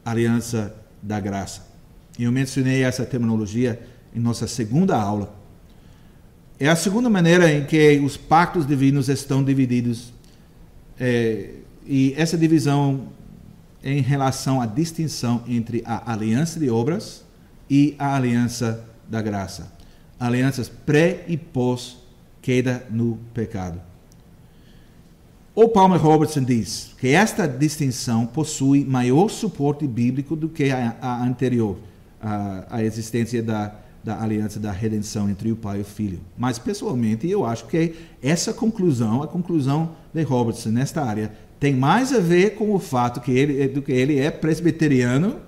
aliança 0.04 0.76
da 1.02 1.20
graça. 1.20 1.66
Eu 2.20 2.32
mencionei 2.32 2.84
essa 2.84 3.06
terminologia 3.06 3.82
em 4.14 4.20
nossa 4.20 4.46
segunda 4.46 5.00
aula. 5.00 5.34
É 6.60 6.68
a 6.68 6.76
segunda 6.76 7.10
maneira 7.10 7.50
em 7.50 7.66
que 7.66 8.00
os 8.00 8.18
pactos 8.18 8.68
divinos 8.68 9.08
estão 9.08 9.42
divididos. 9.42 10.12
É, 11.00 11.52
e 11.88 12.14
essa 12.18 12.38
divisão 12.38 13.08
é 13.82 13.94
em 13.94 14.02
relação 14.02 14.60
à 14.60 14.66
distinção 14.66 15.42
entre 15.48 15.82
a 15.86 16.12
aliança 16.12 16.60
de 16.60 16.70
obras 16.70 17.24
e 17.70 17.96
a 17.98 18.18
aliança 18.18 18.84
da 19.08 19.22
graça. 19.22 19.72
Alianças 20.20 20.68
pré 20.68 21.24
e 21.30 21.38
pós 21.38 21.98
queda 22.42 22.86
no 22.90 23.18
pecado. 23.34 23.89
O 25.62 25.68
Palmer 25.68 26.02
Robertson 26.02 26.42
diz 26.42 26.96
que 26.98 27.10
esta 27.10 27.46
distinção 27.46 28.26
possui 28.26 28.86
maior 28.86 29.28
suporte 29.28 29.86
bíblico 29.86 30.34
do 30.34 30.48
que 30.48 30.72
a, 30.72 30.96
a 31.02 31.22
anterior, 31.22 31.76
a, 32.22 32.78
a 32.78 32.82
existência 32.86 33.44
da, 33.44 33.76
da 34.02 34.24
aliança 34.24 34.58
da 34.58 34.72
redenção 34.72 35.30
entre 35.30 35.52
o 35.52 35.58
pai 35.58 35.80
e 35.80 35.82
o 35.82 35.84
filho. 35.84 36.22
Mas, 36.38 36.58
pessoalmente, 36.58 37.30
eu 37.30 37.46
acho 37.46 37.68
que 37.68 37.94
essa 38.24 38.54
conclusão, 38.54 39.22
a 39.22 39.28
conclusão 39.28 39.98
de 40.14 40.24
Robertson 40.24 40.70
nesta 40.70 41.04
área, 41.04 41.34
tem 41.60 41.76
mais 41.76 42.14
a 42.14 42.22
ver 42.22 42.52
com 42.52 42.74
o 42.74 42.80
fato 42.80 43.20
que 43.20 43.32
ele, 43.32 43.68
do 43.68 43.82
que 43.82 43.92
ele 43.92 44.18
é 44.18 44.32
presbiteriano 44.32 45.42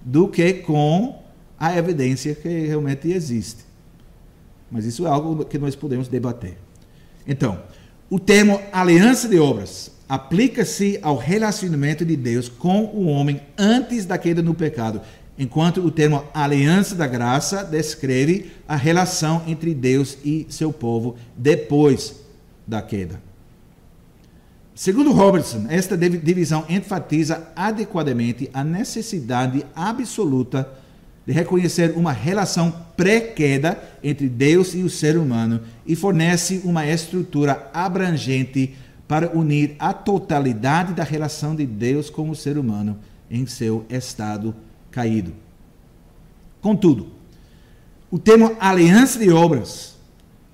do 0.00 0.28
que 0.28 0.54
com 0.54 1.22
a 1.60 1.76
evidência 1.76 2.34
que 2.34 2.48
realmente 2.48 3.12
existe. 3.12 3.66
Mas 4.70 4.86
isso 4.86 5.06
é 5.06 5.10
algo 5.10 5.44
que 5.44 5.58
nós 5.58 5.76
podemos 5.76 6.08
debater. 6.08 6.56
Então, 7.26 7.58
o 8.10 8.18
termo 8.18 8.60
aliança 8.72 9.28
de 9.28 9.38
obras 9.38 9.90
aplica-se 10.08 10.98
ao 11.02 11.16
relacionamento 11.16 12.04
de 12.04 12.16
Deus 12.16 12.48
com 12.48 12.84
o 12.86 13.06
homem 13.06 13.42
antes 13.58 14.06
da 14.06 14.16
queda 14.16 14.40
no 14.40 14.54
pecado, 14.54 15.02
enquanto 15.38 15.84
o 15.84 15.90
termo 15.90 16.24
aliança 16.32 16.94
da 16.94 17.06
graça 17.06 17.62
descreve 17.62 18.50
a 18.66 18.76
relação 18.76 19.42
entre 19.46 19.74
Deus 19.74 20.16
e 20.24 20.46
seu 20.48 20.72
povo 20.72 21.16
depois 21.36 22.16
da 22.66 22.80
queda. 22.80 23.20
Segundo 24.74 25.12
Robertson, 25.12 25.66
esta 25.68 25.96
divisão 25.96 26.64
enfatiza 26.68 27.48
adequadamente 27.54 28.48
a 28.54 28.64
necessidade 28.64 29.66
absoluta 29.74 30.68
de 31.28 31.34
reconhecer 31.34 31.92
uma 31.94 32.10
relação 32.10 32.74
pré-queda 32.96 33.78
entre 34.02 34.30
Deus 34.30 34.72
e 34.72 34.78
o 34.78 34.88
ser 34.88 35.18
humano 35.18 35.60
e 35.86 35.94
fornece 35.94 36.62
uma 36.64 36.86
estrutura 36.86 37.68
abrangente 37.74 38.74
para 39.06 39.36
unir 39.36 39.76
a 39.78 39.92
totalidade 39.92 40.94
da 40.94 41.04
relação 41.04 41.54
de 41.54 41.66
Deus 41.66 42.08
com 42.08 42.30
o 42.30 42.34
ser 42.34 42.56
humano 42.56 42.98
em 43.30 43.44
seu 43.44 43.84
estado 43.90 44.56
caído. 44.90 45.34
Contudo, 46.62 47.08
o 48.10 48.18
termo 48.18 48.56
aliança 48.58 49.18
de 49.18 49.30
obras 49.30 49.98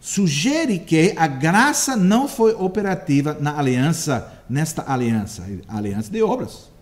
sugere 0.01 0.81
que 0.81 1.15
a 1.17 1.29
graça 1.29 1.95
não 1.95 2.27
foi 2.27 2.53
operativa 2.53 3.39
na 3.41 3.57
aliança, 3.57 4.43
nesta 4.51 4.93
aliança, 4.93 5.47
aliança 5.69 6.11
de 6.11 6.21
obras. 6.21 6.74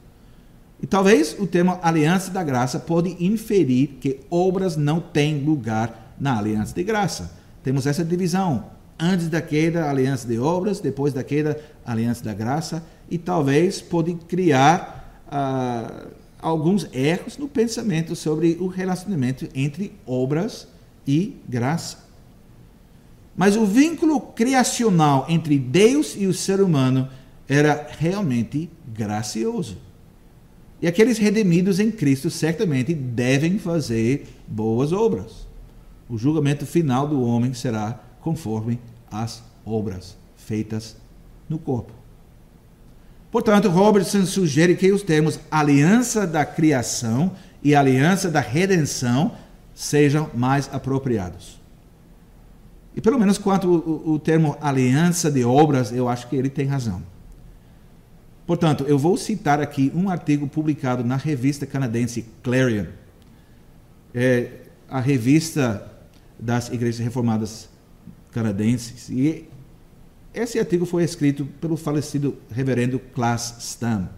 E 0.82 0.86
talvez 0.86 1.36
o 1.38 1.46
termo 1.46 1.78
aliança 1.80 2.32
da 2.32 2.42
graça 2.42 2.80
pode 2.80 3.16
inferir 3.24 3.98
que 4.00 4.18
obras 4.28 4.76
não 4.76 5.00
têm 5.00 5.38
lugar 5.38 6.14
na 6.18 6.36
aliança 6.36 6.74
de 6.74 6.82
graça. 6.82 7.30
Temos 7.62 7.86
essa 7.86 8.04
divisão. 8.04 8.64
Antes 8.98 9.28
da 9.28 9.40
queda, 9.40 9.88
aliança 9.88 10.26
de 10.26 10.38
obras, 10.40 10.80
depois 10.80 11.12
da 11.12 11.22
queda, 11.22 11.58
aliança 11.86 12.24
da 12.24 12.34
graça. 12.34 12.84
E 13.08 13.16
talvez 13.16 13.80
pode 13.80 14.14
criar 14.28 15.22
ah, 15.30 16.08
alguns 16.40 16.88
erros 16.92 17.38
no 17.38 17.48
pensamento 17.48 18.16
sobre 18.16 18.56
o 18.58 18.66
relacionamento 18.66 19.48
entre 19.54 19.92
obras 20.04 20.66
e 21.06 21.36
graça. 21.48 21.98
Mas 23.36 23.56
o 23.56 23.64
vínculo 23.64 24.20
criacional 24.20 25.26
entre 25.28 25.58
Deus 25.58 26.16
e 26.18 26.26
o 26.26 26.34
ser 26.34 26.60
humano 26.60 27.08
era 27.48 27.86
realmente 27.98 28.68
gracioso. 28.86 29.78
E 30.82 30.88
aqueles 30.88 31.16
redimidos 31.16 31.78
em 31.78 31.92
Cristo 31.92 32.28
certamente 32.28 32.92
devem 32.92 33.56
fazer 33.56 34.26
boas 34.48 34.92
obras. 34.92 35.46
O 36.10 36.18
julgamento 36.18 36.66
final 36.66 37.06
do 37.06 37.22
homem 37.22 37.54
será 37.54 38.00
conforme 38.20 38.80
as 39.08 39.44
obras 39.64 40.16
feitas 40.36 40.96
no 41.48 41.56
corpo. 41.56 41.92
Portanto, 43.30 43.68
Robertson 43.68 44.26
sugere 44.26 44.74
que 44.74 44.90
os 44.90 45.02
termos 45.02 45.38
aliança 45.48 46.26
da 46.26 46.44
criação 46.44 47.30
e 47.62 47.76
aliança 47.76 48.28
da 48.28 48.40
redenção 48.40 49.36
sejam 49.72 50.28
mais 50.34 50.68
apropriados. 50.72 51.60
E 52.94 53.00
pelo 53.00 53.20
menos 53.20 53.38
quanto 53.38 53.68
o, 53.68 54.14
o 54.14 54.18
termo 54.18 54.56
aliança 54.60 55.30
de 55.30 55.44
obras, 55.44 55.92
eu 55.92 56.08
acho 56.08 56.28
que 56.28 56.34
ele 56.34 56.50
tem 56.50 56.66
razão. 56.66 57.02
Portanto, 58.46 58.84
eu 58.88 58.99
vou 58.99 59.16
citar 59.16 59.61
aqui 59.61 59.92
um 59.94 60.08
artigo 60.08 60.49
publicado 60.49 61.04
na 61.04 61.16
revista 61.16 61.64
canadense 61.66 62.26
Clarion, 62.42 62.87
é 64.14 64.50
a 64.88 65.00
revista 65.00 65.90
das 66.38 66.68
igrejas 66.68 67.00
reformadas 67.00 67.68
canadenses. 68.30 69.08
E 69.08 69.49
esse 70.34 70.58
artigo 70.58 70.84
foi 70.84 71.04
escrito 71.04 71.46
pelo 71.61 71.76
falecido 71.76 72.37
reverendo 72.50 72.99
Klaas 72.99 73.54
Stam. 73.61 74.08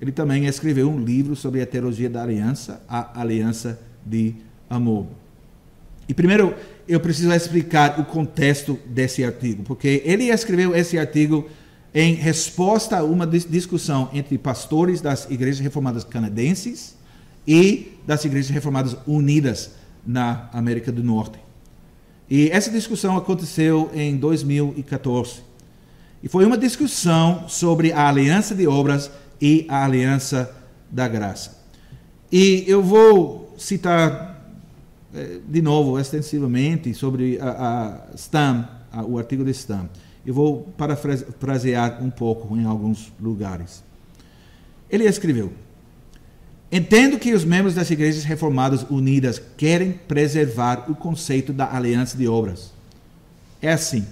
Ele 0.00 0.12
também 0.12 0.46
escreveu 0.46 0.88
um 0.88 1.00
livro 1.02 1.34
sobre 1.34 1.60
a 1.60 1.66
teologia 1.66 2.08
da 2.08 2.22
aliança, 2.22 2.82
a 2.88 3.20
aliança 3.20 3.80
de 4.04 4.34
amor. 4.68 5.06
E 6.08 6.14
primeiro 6.14 6.54
eu 6.86 7.00
preciso 7.00 7.32
explicar 7.32 8.00
o 8.00 8.04
contexto 8.04 8.78
desse 8.86 9.24
artigo, 9.24 9.62
porque 9.62 10.02
ele 10.04 10.30
escreveu 10.30 10.74
esse 10.74 10.98
artigo 10.98 11.48
em 11.94 12.14
resposta 12.14 12.98
a 12.98 13.04
uma 13.04 13.26
discussão 13.26 14.10
entre 14.12 14.36
pastores 14.36 15.00
das 15.00 15.28
igrejas 15.30 15.60
reformadas 15.60 16.04
canadenses 16.04 16.96
e 17.46 17.98
das 18.06 18.24
igrejas 18.24 18.50
reformadas 18.50 18.96
unidas 19.06 19.70
na 20.06 20.48
América 20.52 20.92
do 20.92 21.02
Norte. 21.02 21.38
E 22.30 22.50
essa 22.50 22.70
discussão 22.70 23.16
aconteceu 23.16 23.90
em 23.94 24.16
2014. 24.16 25.40
E 26.22 26.28
foi 26.28 26.44
uma 26.44 26.58
discussão 26.58 27.48
sobre 27.48 27.92
a 27.92 28.08
aliança 28.08 28.54
de 28.54 28.66
obras 28.66 29.10
e 29.40 29.64
a 29.68 29.84
aliança 29.84 30.54
da 30.90 31.08
graça. 31.08 31.56
E 32.30 32.64
eu 32.66 32.82
vou 32.82 33.54
citar 33.56 34.28
eh, 35.14 35.40
de 35.48 35.62
novo, 35.62 35.98
extensivamente, 35.98 36.92
sobre 36.92 37.38
a, 37.40 38.10
a 38.12 38.16
Stam, 38.16 38.68
a, 38.92 39.02
o 39.04 39.18
artigo 39.18 39.44
de 39.44 39.54
Stam. 39.54 39.88
Eu 40.26 40.34
vou 40.34 40.62
parafrasear 40.76 42.02
um 42.02 42.10
pouco 42.10 42.56
em 42.56 42.64
alguns 42.64 43.12
lugares. 43.20 43.82
Ele 44.90 45.04
escreveu: 45.04 45.52
Entendo 46.70 47.18
que 47.18 47.32
os 47.32 47.44
membros 47.44 47.74
das 47.74 47.90
igrejas 47.90 48.24
reformadas 48.24 48.84
unidas 48.90 49.40
querem 49.56 49.92
preservar 49.92 50.90
o 50.90 50.94
conceito 50.94 51.52
da 51.52 51.74
aliança 51.74 52.16
de 52.16 52.28
obras. 52.28 52.72
É 53.60 53.72
assim. 53.72 54.06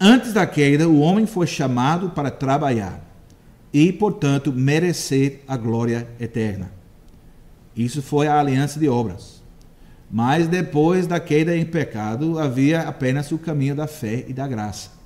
Antes 0.00 0.32
da 0.32 0.46
queda, 0.46 0.88
o 0.88 1.00
homem 1.00 1.26
foi 1.26 1.48
chamado 1.48 2.10
para 2.10 2.30
trabalhar 2.30 3.04
e, 3.72 3.92
portanto, 3.92 4.52
merecer 4.52 5.40
a 5.48 5.56
glória 5.56 6.06
eterna. 6.20 6.70
Isso 7.76 8.00
foi 8.00 8.28
a 8.28 8.38
aliança 8.38 8.78
de 8.78 8.88
obras. 8.88 9.42
Mas 10.10 10.46
depois 10.46 11.06
da 11.06 11.18
queda 11.18 11.56
em 11.56 11.64
pecado, 11.64 12.38
havia 12.38 12.82
apenas 12.82 13.32
o 13.32 13.38
caminho 13.38 13.74
da 13.74 13.88
fé 13.88 14.24
e 14.28 14.32
da 14.32 14.46
graça. 14.46 14.97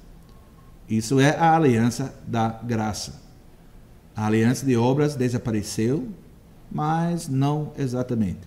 Isso 0.94 1.18
é 1.18 1.30
a 1.36 1.56
aliança 1.56 2.14
da 2.26 2.48
graça. 2.48 3.20
A 4.14 4.26
aliança 4.26 4.66
de 4.66 4.76
obras 4.76 5.14
desapareceu 5.14 6.08
mas 6.72 7.28
não 7.28 7.72
exatamente. 7.78 8.40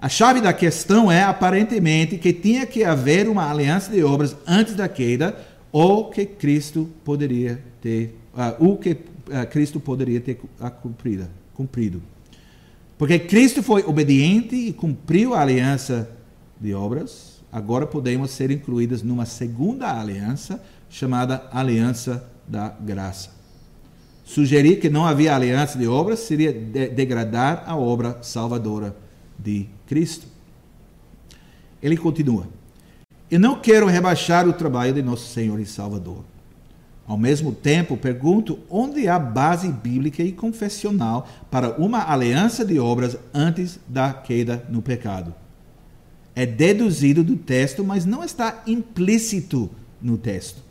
A 0.00 0.08
chave 0.08 0.40
da 0.40 0.52
questão 0.52 1.12
é, 1.12 1.22
aparentemente, 1.22 2.16
que 2.16 2.32
tinha 2.32 2.64
que 2.64 2.82
haver 2.82 3.28
uma 3.28 3.50
aliança 3.50 3.92
de 3.92 4.02
obras 4.02 4.34
antes 4.46 4.74
da 4.74 4.88
queda, 4.88 5.38
ou 5.70 6.08
que 6.08 6.24
Cristo 6.24 6.88
poderia 7.04 7.62
ter, 7.82 8.16
uh, 8.34 8.66
o 8.66 8.76
que 8.78 8.92
uh, 8.92 9.46
Cristo 9.50 9.78
poderia 9.78 10.20
ter 10.20 10.40
cumprido, 10.82 11.28
cumprido. 11.52 12.02
Porque 12.96 13.18
Cristo 13.18 13.62
foi 13.62 13.84
obediente 13.84 14.56
e 14.56 14.72
cumpriu 14.72 15.34
a 15.34 15.42
aliança 15.42 16.10
de 16.58 16.72
obras, 16.72 17.40
agora 17.52 17.86
podemos 17.86 18.30
ser 18.30 18.50
incluídas 18.50 19.02
numa 19.02 19.26
segunda 19.26 20.00
aliança, 20.00 20.62
chamada 20.90 21.48
aliança 21.52 22.28
da 22.46 22.68
graça. 22.68 23.30
Sugerir 24.24 24.80
que 24.80 24.90
não 24.90 25.06
havia 25.06 25.34
aliança 25.34 25.78
de 25.78 25.86
obras 25.86 26.20
seria 26.20 26.52
de 26.52 26.88
degradar 26.88 27.64
a 27.66 27.76
obra 27.76 28.18
salvadora 28.22 28.94
de 29.38 29.66
Cristo. 29.86 30.26
Ele 31.82 31.96
continua: 31.96 32.46
Eu 33.30 33.40
não 33.40 33.58
quero 33.58 33.86
rebaixar 33.86 34.46
o 34.48 34.52
trabalho 34.52 34.92
de 34.92 35.02
nosso 35.02 35.32
Senhor 35.32 35.58
e 35.58 35.66
Salvador. 35.66 36.24
Ao 37.06 37.18
mesmo 37.18 37.50
tempo, 37.50 37.96
pergunto 37.96 38.60
onde 38.68 39.08
há 39.08 39.18
base 39.18 39.66
bíblica 39.72 40.22
e 40.22 40.30
confessional 40.30 41.28
para 41.50 41.72
uma 41.72 42.08
aliança 42.08 42.64
de 42.64 42.78
obras 42.78 43.16
antes 43.34 43.80
da 43.88 44.12
queda 44.12 44.64
no 44.68 44.80
pecado. 44.80 45.34
É 46.36 46.46
deduzido 46.46 47.24
do 47.24 47.34
texto, 47.34 47.82
mas 47.82 48.04
não 48.04 48.22
está 48.22 48.62
implícito 48.64 49.68
no 50.00 50.16
texto. 50.16 50.69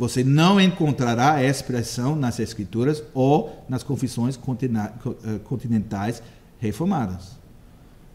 Você 0.00 0.24
não 0.24 0.58
encontrará 0.58 1.34
a 1.34 1.44
expressão 1.44 2.16
nas 2.16 2.40
Escrituras 2.40 3.02
ou 3.12 3.66
nas 3.68 3.82
confissões 3.82 4.34
eh, 4.34 5.38
continentais 5.44 6.22
reformadas. 6.58 7.38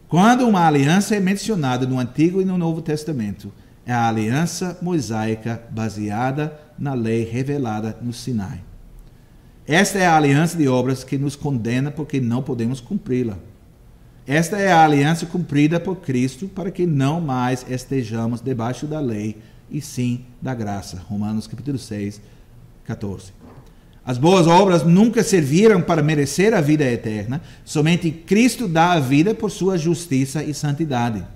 Quando 0.08 0.48
uma 0.48 0.66
aliança 0.66 1.14
é 1.14 1.20
mencionada 1.20 1.86
no 1.86 2.00
Antigo 2.00 2.42
e 2.42 2.44
no 2.44 2.58
Novo 2.58 2.82
Testamento, 2.82 3.52
é 3.86 3.92
a 3.92 4.08
aliança 4.08 4.76
mosaica 4.82 5.62
baseada 5.70 6.58
na 6.76 6.92
lei 6.92 7.22
revelada 7.22 7.96
no 8.02 8.12
Sinai. 8.12 8.64
Esta 9.64 10.00
é 10.00 10.08
a 10.08 10.16
aliança 10.16 10.58
de 10.58 10.66
obras 10.66 11.04
que 11.04 11.16
nos 11.16 11.36
condena 11.36 11.92
porque 11.92 12.20
não 12.20 12.42
podemos 12.42 12.80
cumpri-la. 12.80 13.36
Esta 14.26 14.58
é 14.58 14.72
a 14.72 14.84
aliança 14.84 15.24
cumprida 15.24 15.78
por 15.78 15.98
Cristo 15.98 16.48
para 16.48 16.72
que 16.72 16.84
não 16.84 17.20
mais 17.20 17.64
estejamos 17.70 18.40
debaixo 18.40 18.88
da 18.88 18.98
lei 18.98 19.36
e 19.70 19.80
sim 19.80 20.24
da 20.40 20.54
graça. 20.54 21.02
Romanos 21.08 21.46
capítulo 21.46 21.78
6, 21.78 22.20
14. 22.84 23.32
As 24.04 24.18
boas 24.18 24.46
obras 24.46 24.84
nunca 24.84 25.24
serviram 25.24 25.82
para 25.82 26.02
merecer 26.02 26.54
a 26.54 26.60
vida 26.60 26.84
eterna, 26.84 27.42
somente 27.64 28.10
Cristo 28.10 28.68
dá 28.68 28.92
a 28.92 29.00
vida 29.00 29.34
por 29.34 29.50
sua 29.50 29.76
justiça 29.76 30.44
e 30.44 30.54
santidade. 30.54 31.26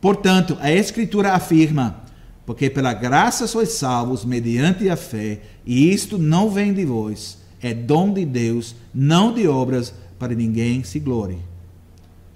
Portanto, 0.00 0.56
a 0.60 0.72
Escritura 0.72 1.34
afirma: 1.34 2.02
porque 2.46 2.70
pela 2.70 2.94
graça 2.94 3.46
sois 3.46 3.72
salvos 3.72 4.24
mediante 4.24 4.88
a 4.88 4.96
fé, 4.96 5.42
e 5.66 5.92
isto 5.92 6.16
não 6.16 6.50
vem 6.50 6.72
de 6.72 6.86
vós, 6.86 7.38
é 7.60 7.74
dom 7.74 8.12
de 8.14 8.24
Deus, 8.24 8.74
não 8.94 9.34
de 9.34 9.46
obras, 9.46 9.92
para 10.18 10.34
ninguém 10.34 10.82
se 10.82 10.98
glorie. 10.98 11.38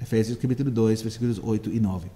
Efésios 0.00 0.37
capítulo 0.37 0.70
2, 0.70 1.00
versículos 1.00 1.40
8 1.42 1.70
e 1.70 1.80
9. 1.80 2.06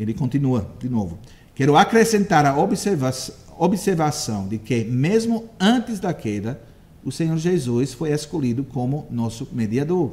Ele 0.00 0.14
continua 0.14 0.66
de 0.80 0.88
novo. 0.88 1.18
Quero 1.54 1.76
acrescentar 1.76 2.46
a 2.46 2.56
observa 2.56 3.12
observação 3.58 4.48
de 4.48 4.56
que, 4.56 4.82
mesmo 4.84 5.50
antes 5.60 6.00
da 6.00 6.14
queda, 6.14 6.58
o 7.04 7.12
Senhor 7.12 7.36
Jesus 7.36 7.92
foi 7.92 8.10
escolhido 8.10 8.64
como 8.64 9.06
nosso 9.10 9.46
mediador. 9.52 10.12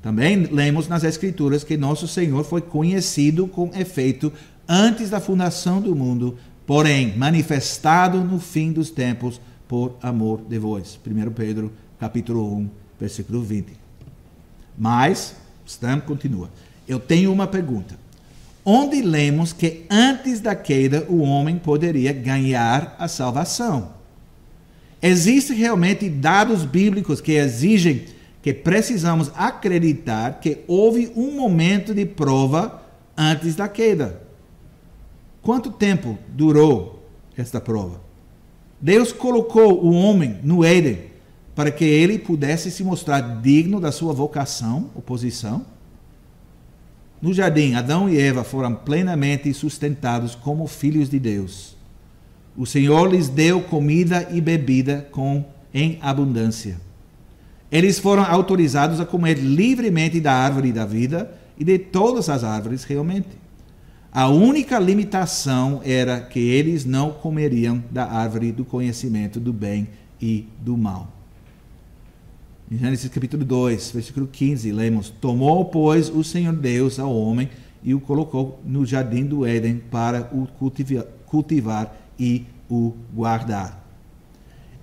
Também 0.00 0.44
lemos 0.46 0.88
nas 0.88 1.04
Escrituras 1.04 1.62
que 1.62 1.76
nosso 1.76 2.08
Senhor 2.08 2.42
foi 2.42 2.62
conhecido 2.62 3.46
com 3.46 3.70
efeito 3.74 4.32
antes 4.66 5.10
da 5.10 5.20
fundação 5.20 5.82
do 5.82 5.94
mundo, 5.94 6.38
porém 6.66 7.14
manifestado 7.14 8.24
no 8.24 8.40
fim 8.40 8.72
dos 8.72 8.90
tempos 8.90 9.38
por 9.68 9.98
amor 10.00 10.40
de 10.48 10.58
vós. 10.58 10.98
1 11.06 11.30
Pedro, 11.32 11.70
capítulo 12.00 12.56
1, 12.56 12.70
versículo 12.98 13.42
20. 13.42 13.74
Mas, 14.78 15.36
Stam 15.66 16.00
continua. 16.00 16.48
Eu 16.88 16.98
tenho 16.98 17.30
uma 17.30 17.46
pergunta 17.46 18.02
onde 18.64 19.02
lemos 19.02 19.52
que 19.52 19.84
antes 19.90 20.40
da 20.40 20.54
queda 20.54 21.06
o 21.08 21.20
homem 21.20 21.58
poderia 21.58 22.12
ganhar 22.12 22.96
a 22.98 23.06
salvação. 23.06 23.92
Existem 25.02 25.56
realmente 25.56 26.08
dados 26.08 26.64
bíblicos 26.64 27.20
que 27.20 27.32
exigem 27.32 28.06
que 28.40 28.54
precisamos 28.54 29.30
acreditar 29.34 30.40
que 30.40 30.60
houve 30.66 31.12
um 31.14 31.32
momento 31.32 31.94
de 31.94 32.06
prova 32.06 32.82
antes 33.16 33.54
da 33.54 33.68
queda. 33.68 34.22
Quanto 35.42 35.70
tempo 35.70 36.18
durou 36.28 37.06
esta 37.36 37.60
prova? 37.60 38.00
Deus 38.80 39.12
colocou 39.12 39.84
o 39.84 39.92
homem 39.92 40.38
no 40.42 40.64
Éden 40.64 40.98
para 41.54 41.70
que 41.70 41.84
ele 41.84 42.18
pudesse 42.18 42.70
se 42.70 42.82
mostrar 42.82 43.40
digno 43.40 43.78
da 43.80 43.92
sua 43.92 44.12
vocação, 44.12 44.90
oposição 44.94 45.64
no 47.20 47.32
jardim, 47.32 47.74
Adão 47.74 48.08
e 48.08 48.18
Eva 48.18 48.44
foram 48.44 48.74
plenamente 48.74 49.52
sustentados 49.54 50.34
como 50.34 50.66
filhos 50.66 51.08
de 51.08 51.18
Deus. 51.18 51.76
O 52.56 52.66
Senhor 52.66 53.10
lhes 53.10 53.28
deu 53.28 53.62
comida 53.62 54.28
e 54.30 54.40
bebida 54.40 55.08
com 55.10 55.44
em 55.72 55.98
abundância. 56.00 56.80
Eles 57.70 57.98
foram 57.98 58.24
autorizados 58.24 59.00
a 59.00 59.06
comer 59.06 59.38
livremente 59.38 60.20
da 60.20 60.32
árvore 60.32 60.72
da 60.72 60.84
vida 60.84 61.32
e 61.58 61.64
de 61.64 61.78
todas 61.78 62.28
as 62.28 62.44
árvores 62.44 62.84
realmente. 62.84 63.44
A 64.12 64.28
única 64.28 64.78
limitação 64.78 65.80
era 65.84 66.20
que 66.20 66.38
eles 66.38 66.84
não 66.84 67.10
comeriam 67.10 67.82
da 67.90 68.04
árvore 68.04 68.52
do 68.52 68.64
conhecimento 68.64 69.40
do 69.40 69.52
bem 69.52 69.88
e 70.22 70.46
do 70.60 70.76
mal. 70.76 71.13
Em 72.74 72.78
Gênesis 72.78 73.08
capítulo 73.08 73.44
2, 73.44 73.92
versículo 73.92 74.26
15, 74.26 74.72
lemos: 74.72 75.08
Tomou, 75.08 75.64
pois, 75.66 76.08
o 76.08 76.24
Senhor 76.24 76.52
Deus 76.52 76.98
ao 76.98 77.16
homem 77.16 77.48
e 77.84 77.94
o 77.94 78.00
colocou 78.00 78.60
no 78.64 78.84
jardim 78.84 79.24
do 79.24 79.46
Éden 79.46 79.80
para 79.92 80.28
o 80.32 80.48
cultivar, 80.58 81.04
cultivar 81.24 81.96
e 82.18 82.44
o 82.68 82.92
guardar. 83.14 83.80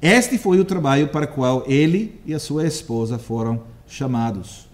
Este 0.01 0.37
foi 0.37 0.57
o 0.57 0.63
trabalho 0.63 1.09
para 1.09 1.25
o 1.25 1.27
qual 1.27 1.65
ele 1.67 2.17
e 2.25 2.33
a 2.33 2.39
sua 2.39 2.65
esposa 2.65 3.19
foram 3.19 3.63
chamados. 3.85 4.69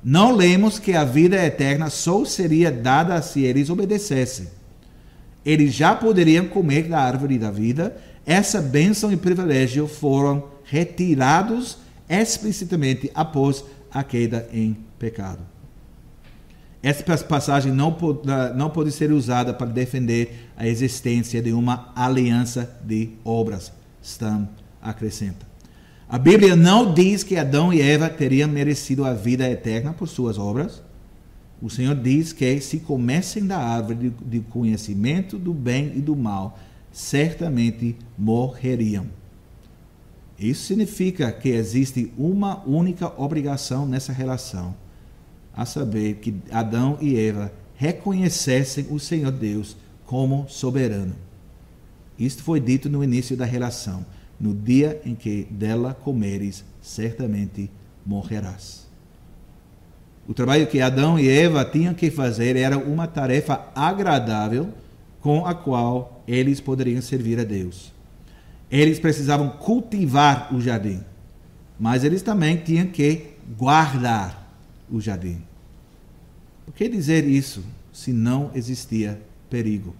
Não 0.00 0.30
lemos 0.30 0.78
que 0.78 0.92
a 0.92 1.02
vida 1.02 1.44
eterna 1.44 1.90
só 1.90 2.24
seria 2.24 2.70
dada 2.70 3.20
se 3.22 3.42
eles 3.42 3.70
obedecessem. 3.70 4.46
Eles 5.44 5.74
já 5.74 5.96
poderiam 5.96 6.46
comer 6.46 6.84
da 6.84 7.00
árvore 7.00 7.40
da 7.40 7.50
vida. 7.50 7.96
Essa 8.24 8.62
bênção 8.62 9.10
e 9.10 9.16
privilégio 9.16 9.88
foram 9.88 10.44
retirados 10.62 11.82
explicitamente 12.20 13.10
após 13.14 13.64
a 13.90 14.02
queda 14.02 14.48
em 14.52 14.76
pecado. 14.98 15.40
Essa 16.82 17.04
passagem 17.24 17.72
não 17.72 17.92
pode, 17.92 18.20
não 18.56 18.68
pode 18.68 18.90
ser 18.90 19.12
usada 19.12 19.54
para 19.54 19.68
defender 19.68 20.50
a 20.56 20.66
existência 20.66 21.40
de 21.40 21.52
uma 21.52 21.92
aliança 21.94 22.76
de 22.84 23.10
obras. 23.24 23.72
Stam 24.02 24.48
acrescenta. 24.80 25.46
A 26.08 26.18
Bíblia 26.18 26.56
não 26.56 26.92
diz 26.92 27.22
que 27.22 27.36
Adão 27.36 27.72
e 27.72 27.80
Eva 27.80 28.10
teriam 28.10 28.48
merecido 28.48 29.04
a 29.04 29.14
vida 29.14 29.48
eterna 29.48 29.92
por 29.92 30.08
suas 30.08 30.36
obras. 30.38 30.82
O 31.62 31.70
Senhor 31.70 31.94
diz 31.94 32.32
que 32.32 32.60
se 32.60 32.80
comessem 32.80 33.46
da 33.46 33.56
árvore 33.56 34.12
de 34.26 34.40
conhecimento 34.40 35.38
do 35.38 35.54
bem 35.54 35.92
e 35.94 36.00
do 36.00 36.16
mal, 36.16 36.58
certamente 36.90 37.96
morreriam. 38.18 39.06
Isso 40.38 40.66
significa 40.66 41.30
que 41.30 41.50
existe 41.50 42.12
uma 42.16 42.62
única 42.66 43.12
obrigação 43.20 43.86
nessa 43.86 44.12
relação 44.12 44.74
a 45.54 45.64
saber 45.64 46.14
que 46.16 46.34
Adão 46.50 46.98
e 47.00 47.18
Eva 47.18 47.52
reconhecessem 47.76 48.86
o 48.90 48.98
Senhor 48.98 49.30
Deus 49.30 49.76
como 50.06 50.46
soberano. 50.48 51.14
Isto 52.18 52.42
foi 52.42 52.60
dito 52.60 52.88
no 52.88 53.02
início 53.02 53.36
da 53.36 53.44
relação. 53.44 54.04
No 54.38 54.54
dia 54.54 55.00
em 55.04 55.14
que 55.14 55.46
dela 55.50 55.94
comeres, 55.94 56.64
certamente 56.80 57.70
morrerás. 58.04 58.86
O 60.26 60.34
trabalho 60.34 60.66
que 60.66 60.80
Adão 60.80 61.18
e 61.18 61.28
Eva 61.28 61.64
tinham 61.64 61.94
que 61.94 62.10
fazer 62.10 62.56
era 62.56 62.78
uma 62.78 63.06
tarefa 63.06 63.68
agradável 63.74 64.68
com 65.20 65.46
a 65.46 65.54
qual 65.54 66.22
eles 66.26 66.60
poderiam 66.60 67.02
servir 67.02 67.38
a 67.38 67.44
Deus. 67.44 67.92
Eles 68.72 68.98
precisavam 68.98 69.50
cultivar 69.50 70.48
o 70.52 70.58
jardim, 70.58 71.04
mas 71.78 72.02
eles 72.02 72.22
também 72.22 72.56
tinham 72.56 72.86
que 72.86 73.34
guardar 73.56 74.50
o 74.90 74.98
jardim. 74.98 75.42
Por 76.64 76.72
que 76.72 76.88
dizer 76.88 77.28
isso 77.28 77.62
se 77.92 78.14
não 78.14 78.50
existia 78.54 79.20
perigo? 79.50 79.94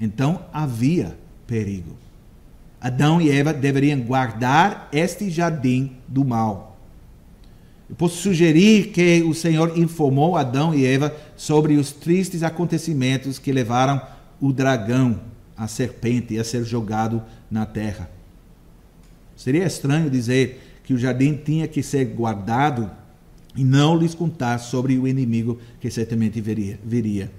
Então 0.00 0.42
havia 0.52 1.18
perigo. 1.46 1.96
Adão 2.80 3.20
e 3.20 3.30
Eva 3.30 3.52
deveriam 3.52 4.00
guardar 4.00 4.88
este 4.90 5.28
jardim 5.28 5.92
do 6.08 6.24
mal. 6.24 6.78
Eu 7.88 7.94
posso 7.94 8.16
sugerir 8.16 8.88
que 8.88 9.22
o 9.22 9.34
Senhor 9.34 9.78
informou 9.78 10.36
Adão 10.36 10.74
e 10.74 10.84
Eva 10.84 11.14
sobre 11.36 11.76
os 11.76 11.92
tristes 11.92 12.42
acontecimentos 12.42 13.38
que 13.38 13.52
levaram 13.52 14.00
o 14.40 14.52
dragão, 14.52 15.20
a 15.56 15.66
serpente, 15.66 16.38
a 16.38 16.44
ser 16.44 16.64
jogado 16.64 17.22
na 17.50 17.64
terra. 17.64 18.10
Seria 19.36 19.64
estranho 19.64 20.10
dizer 20.10 20.80
que 20.82 20.94
o 20.94 20.98
jardim 20.98 21.34
tinha 21.34 21.66
que 21.66 21.82
ser 21.82 22.04
guardado 22.06 22.90
e 23.54 23.64
não 23.64 23.96
lhes 23.96 24.14
contar 24.14 24.58
sobre 24.58 24.98
o 24.98 25.08
inimigo 25.08 25.58
que 25.80 25.90
certamente 25.90 26.40
viria. 26.40 27.30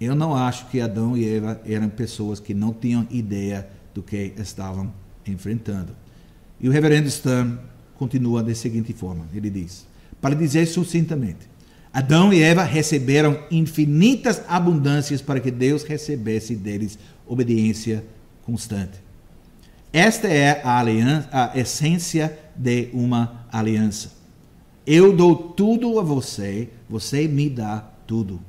Eu 0.00 0.14
não 0.14 0.34
acho 0.34 0.68
que 0.68 0.80
Adão 0.80 1.16
e 1.16 1.28
Eva 1.28 1.60
eram 1.64 1.88
pessoas 1.88 2.38
que 2.38 2.54
não 2.54 2.72
tinham 2.72 3.06
ideia 3.10 3.66
do 3.94 4.02
que 4.02 4.34
estavam 4.36 4.92
enfrentando. 5.26 5.92
E 6.60 6.68
o 6.68 6.72
reverendo 6.72 7.10
Sturm 7.10 7.56
continua 7.94 8.42
da 8.42 8.54
seguinte 8.54 8.92
forma: 8.92 9.26
ele 9.34 9.50
diz, 9.50 9.86
para 10.20 10.34
dizer 10.34 10.66
sucintamente, 10.66 11.48
Adão 11.96 12.30
e 12.30 12.42
Eva 12.42 12.62
receberam 12.62 13.38
infinitas 13.50 14.42
abundâncias 14.46 15.22
para 15.22 15.40
que 15.40 15.50
Deus 15.50 15.82
recebesse 15.82 16.54
deles 16.54 16.98
obediência 17.26 18.04
constante. 18.42 19.00
Esta 19.90 20.28
é 20.28 20.60
a, 20.62 20.78
aliança, 20.78 21.26
a 21.32 21.58
essência 21.58 22.38
de 22.54 22.90
uma 22.92 23.46
aliança. 23.50 24.12
Eu 24.86 25.16
dou 25.16 25.34
tudo 25.34 25.98
a 25.98 26.02
você, 26.02 26.68
você 26.86 27.26
me 27.26 27.48
dá 27.48 27.82
tudo. 28.06 28.42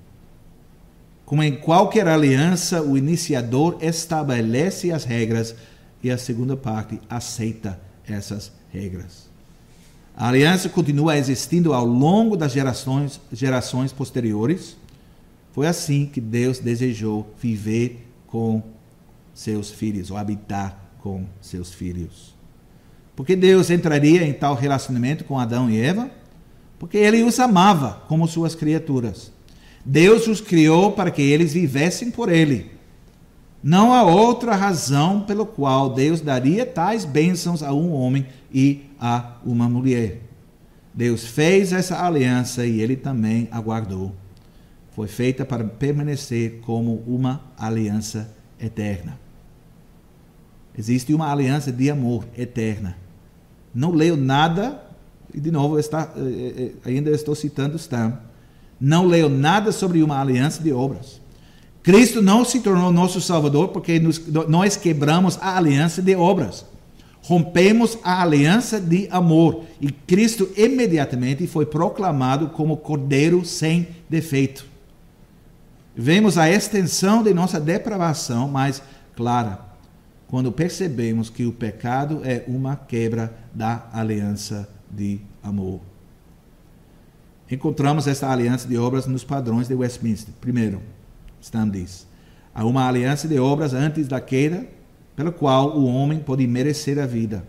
Como 1.26 1.42
em 1.42 1.56
qualquer 1.56 2.06
aliança, 2.06 2.82
o 2.82 2.98
iniciador 2.98 3.78
estabelece 3.80 4.92
as 4.92 5.06
regras 5.06 5.56
e 6.04 6.12
a 6.12 6.18
segunda 6.18 6.58
parte 6.58 7.00
aceita 7.10 7.80
essas 8.06 8.52
regras. 8.74 9.27
A 10.18 10.30
aliança 10.30 10.68
continua 10.68 11.16
existindo 11.16 11.74
ao 11.74 11.86
longo 11.86 12.36
das 12.36 12.52
gerações, 12.52 13.22
gerações 13.32 13.94
posteriores. 13.94 14.76
Foi 15.54 15.68
assim 15.68 16.06
que 16.06 16.20
Deus 16.20 16.60
desejou 16.60 17.32
viver 17.40 18.08
com 18.26 18.64
seus 19.34 19.70
filhos, 19.70 20.10
ou 20.10 20.18
habitar 20.18 20.78
com 21.00 21.26
seus 21.40 21.72
filhos. 21.72 22.36
Porque 23.16 23.36
Deus 23.36 23.70
entraria 23.70 24.24
em 24.24 24.34
tal 24.34 24.56
relacionamento 24.56 25.24
com 25.24 25.40
Adão 25.40 25.70
e 25.70 25.80
Eva? 25.80 26.10
porque 26.80 26.98
ele 26.98 27.24
os 27.24 27.40
amava 27.40 28.04
como 28.08 28.28
suas 28.28 28.56
criaturas. 28.56 29.32
Deus 29.84 30.28
os 30.28 30.42
criou 30.42 30.92
para 30.92 31.12
que 31.12 31.22
eles 31.22 31.54
vivessem 31.54 32.12
por 32.12 32.30
ele. 32.30 32.72
Não 33.64 33.94
há 33.94 34.04
outra 34.04 34.56
razão 34.56 35.22
pelo 35.22 35.46
qual 35.46 35.90
Deus 35.90 36.22
daria 36.22 36.66
tais 36.66 37.06
bênçãos 37.06 37.64
a 37.64 37.74
um 37.74 37.92
homem 37.92 38.28
e 38.54 38.82
a 39.00 39.38
uma 39.46 39.68
mulher. 39.70 40.22
Deus 40.94 41.26
fez 41.26 41.72
essa 41.74 42.04
aliança 42.04 42.66
e 42.66 42.82
ele 42.82 42.96
também 42.96 43.48
aguardou. 43.52 44.16
Foi 44.92 45.08
feita 45.08 45.46
para 45.46 45.64
permanecer 45.64 46.60
como 46.62 47.04
uma 47.06 47.42
aliança 47.58 48.34
eterna. 48.60 49.20
Existe 50.78 51.14
uma 51.14 51.32
aliança 51.32 51.72
de 51.72 51.90
amor 51.90 52.26
eterna. 52.36 52.98
Não 53.74 53.92
leio 53.92 54.18
nada 54.18 54.88
e 55.34 55.40
de 55.40 55.52
novo 55.52 55.78
está, 55.78 56.14
eh, 56.16 56.20
eh, 56.20 56.64
eh, 56.64 56.90
ainda 56.90 57.12
estou 57.12 57.36
citando 57.36 57.78
Stam, 57.78 58.18
não 58.80 59.06
leio 59.06 59.30
nada 59.30 59.72
sobre 59.72 60.02
uma 60.02 60.20
aliança 60.20 60.64
de 60.64 60.72
obras. 60.72 61.22
Cristo 61.84 62.22
não 62.22 62.44
se 62.44 62.60
tornou 62.60 62.92
nosso 62.92 63.22
Salvador 63.22 63.70
porque 63.70 64.00
nos, 64.00 64.22
nós 64.48 64.76
quebramos 64.76 65.38
a 65.42 65.58
aliança 65.58 66.02
de 66.02 66.16
obras. 66.16 66.66
Rompemos 67.28 68.00
a 68.06 68.22
aliança 68.22 68.80
de 68.80 69.10
amor 69.12 69.66
e 69.82 69.92
Cristo 69.92 70.50
imediatamente 70.56 71.46
foi 71.46 71.66
proclamado 71.66 72.48
como 72.48 72.78
Cordeiro 72.78 73.44
sem 73.44 73.86
defeito. 74.10 74.66
Vemos 75.94 76.38
a 76.38 76.50
extensão 76.50 77.22
de 77.22 77.34
nossa 77.34 77.60
depravação 77.60 78.48
mais 78.48 78.82
clara 79.14 79.60
quando 80.26 80.54
percebemos 80.54 81.30
que 81.30 81.46
o 81.46 81.52
pecado 81.52 82.22
é 82.24 82.46
uma 82.48 82.78
quebra 82.78 83.38
da 83.54 83.90
aliança 83.92 84.70
de 84.90 85.20
amor. 85.44 85.82
Encontramos 87.52 88.08
esta 88.08 88.32
aliança 88.32 88.70
de 88.70 88.78
obras 88.78 89.06
nos 89.06 89.26
padrões 89.26 89.68
de 89.68 89.76
Westminster. 89.76 90.34
Primeiro, 90.40 90.82
Stan 91.42 91.68
diz: 91.68 92.08
há 92.56 92.64
uma 92.64 92.88
aliança 92.88 93.28
de 93.28 93.38
obras 93.38 93.74
antes 93.74 94.08
da 94.08 94.22
queda, 94.22 94.77
pela 95.18 95.32
qual 95.32 95.76
o 95.76 95.88
homem 95.88 96.20
pode 96.20 96.46
merecer 96.46 97.00
a 97.00 97.08
vida. 97.08 97.44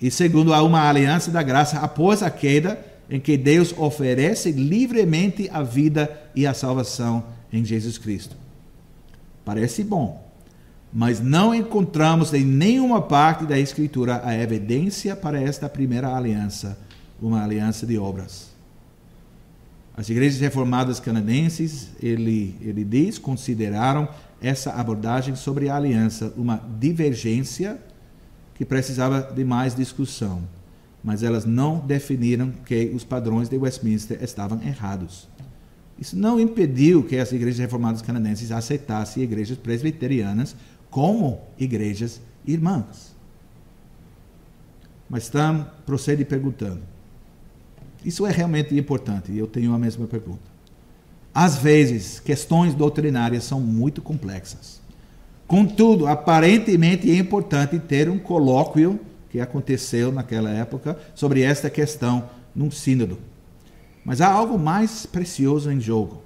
E 0.00 0.10
segundo, 0.10 0.54
há 0.54 0.62
uma 0.62 0.88
aliança 0.88 1.30
da 1.30 1.42
graça 1.42 1.78
após 1.78 2.22
a 2.22 2.30
queda, 2.30 2.82
em 3.10 3.20
que 3.20 3.36
Deus 3.36 3.74
oferece 3.76 4.50
livremente 4.50 5.50
a 5.52 5.62
vida 5.62 6.10
e 6.34 6.46
a 6.46 6.54
salvação 6.54 7.22
em 7.52 7.62
Jesus 7.62 7.98
Cristo. 7.98 8.34
Parece 9.44 9.84
bom, 9.84 10.26
mas 10.90 11.20
não 11.20 11.54
encontramos 11.54 12.32
em 12.32 12.42
nenhuma 12.42 13.02
parte 13.02 13.44
da 13.44 13.58
Escritura 13.58 14.22
a 14.24 14.34
evidência 14.34 15.14
para 15.14 15.38
esta 15.38 15.68
primeira 15.68 16.08
aliança, 16.08 16.78
uma 17.20 17.44
aliança 17.44 17.86
de 17.86 17.98
obras. 17.98 18.54
As 19.94 20.08
igrejas 20.08 20.40
reformadas 20.40 20.98
canadenses, 20.98 21.90
ele, 22.02 22.56
ele 22.62 22.82
diz, 22.82 23.18
consideraram 23.18 24.08
essa 24.44 24.72
abordagem 24.72 25.34
sobre 25.34 25.70
a 25.70 25.76
aliança 25.76 26.32
uma 26.36 26.62
divergência 26.78 27.80
que 28.54 28.64
precisava 28.64 29.32
de 29.34 29.42
mais 29.42 29.74
discussão, 29.74 30.42
mas 31.02 31.22
elas 31.22 31.46
não 31.46 31.78
definiram 31.78 32.52
que 32.64 32.92
os 32.94 33.02
padrões 33.04 33.48
de 33.48 33.56
Westminster 33.56 34.22
estavam 34.22 34.62
errados. 34.62 35.26
Isso 35.98 36.16
não 36.16 36.38
impediu 36.38 37.02
que 37.02 37.16
as 37.16 37.32
igrejas 37.32 37.58
reformadas 37.58 38.02
canadenses 38.02 38.52
aceitassem 38.52 39.22
igrejas 39.22 39.56
presbiterianas 39.56 40.54
como 40.90 41.40
igrejas 41.58 42.20
irmãs. 42.46 43.14
Mas 45.08 45.24
Stam 45.24 45.66
procede 45.86 46.24
perguntando. 46.24 46.82
Isso 48.04 48.26
é 48.26 48.30
realmente 48.30 48.76
importante 48.76 49.32
e 49.32 49.38
eu 49.38 49.46
tenho 49.46 49.72
a 49.72 49.78
mesma 49.78 50.06
pergunta. 50.06 50.53
Às 51.34 51.56
vezes, 51.56 52.20
questões 52.20 52.74
doutrinárias 52.74 53.42
são 53.42 53.60
muito 53.60 54.00
complexas. 54.00 54.80
Contudo, 55.48 56.06
aparentemente 56.06 57.10
é 57.10 57.16
importante 57.16 57.78
ter 57.80 58.08
um 58.08 58.18
colóquio 58.18 59.00
que 59.28 59.40
aconteceu 59.40 60.12
naquela 60.12 60.48
época 60.50 60.96
sobre 61.12 61.42
esta 61.42 61.68
questão 61.68 62.30
num 62.54 62.70
sínodo. 62.70 63.18
Mas 64.04 64.20
há 64.20 64.28
algo 64.28 64.56
mais 64.56 65.06
precioso 65.06 65.72
em 65.72 65.80
jogo. 65.80 66.22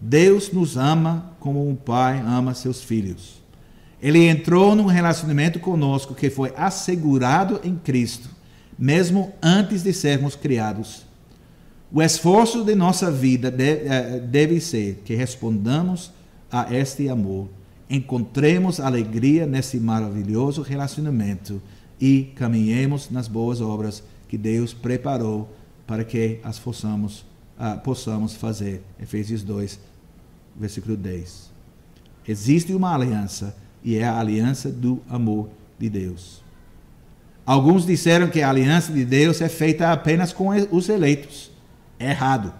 Deus 0.00 0.50
nos 0.50 0.76
ama 0.76 1.30
como 1.38 1.68
um 1.68 1.76
pai 1.76 2.20
ama 2.26 2.52
seus 2.52 2.82
filhos. 2.82 3.40
Ele 4.02 4.26
entrou 4.26 4.74
num 4.74 4.86
relacionamento 4.86 5.60
conosco 5.60 6.14
que 6.14 6.28
foi 6.28 6.52
assegurado 6.56 7.60
em 7.62 7.76
Cristo, 7.76 8.28
mesmo 8.78 9.32
antes 9.40 9.82
de 9.84 9.92
sermos 9.92 10.34
criados. 10.34 11.05
O 11.92 12.02
esforço 12.02 12.64
de 12.64 12.74
nossa 12.74 13.10
vida 13.10 13.54
eh, 13.58 14.20
deve 14.20 14.60
ser 14.60 15.02
que 15.04 15.14
respondamos 15.14 16.12
a 16.50 16.74
este 16.74 17.08
amor, 17.08 17.48
encontremos 17.88 18.80
alegria 18.80 19.46
nesse 19.46 19.78
maravilhoso 19.78 20.62
relacionamento 20.62 21.62
e 22.00 22.32
caminhemos 22.34 23.10
nas 23.10 23.28
boas 23.28 23.60
obras 23.60 24.02
que 24.28 24.36
Deus 24.36 24.72
preparou 24.72 25.48
para 25.86 26.04
que 26.04 26.40
as 26.42 26.58
possamos, 26.58 27.24
uh, 27.58 27.78
possamos 27.82 28.34
fazer. 28.34 28.82
Efésios 29.00 29.42
2, 29.44 29.78
versículo 30.58 30.96
10. 30.96 31.50
Existe 32.26 32.74
uma 32.74 32.92
aliança 32.92 33.56
e 33.84 33.96
é 33.96 34.04
a 34.04 34.18
aliança 34.18 34.70
do 34.70 35.00
amor 35.08 35.48
de 35.78 35.88
Deus. 35.88 36.42
Alguns 37.46 37.86
disseram 37.86 38.28
que 38.28 38.42
a 38.42 38.50
aliança 38.50 38.92
de 38.92 39.04
Deus 39.04 39.40
é 39.40 39.48
feita 39.48 39.92
apenas 39.92 40.32
com 40.32 40.48
os 40.48 40.88
eleitos. 40.88 41.52
Errado. 41.98 42.52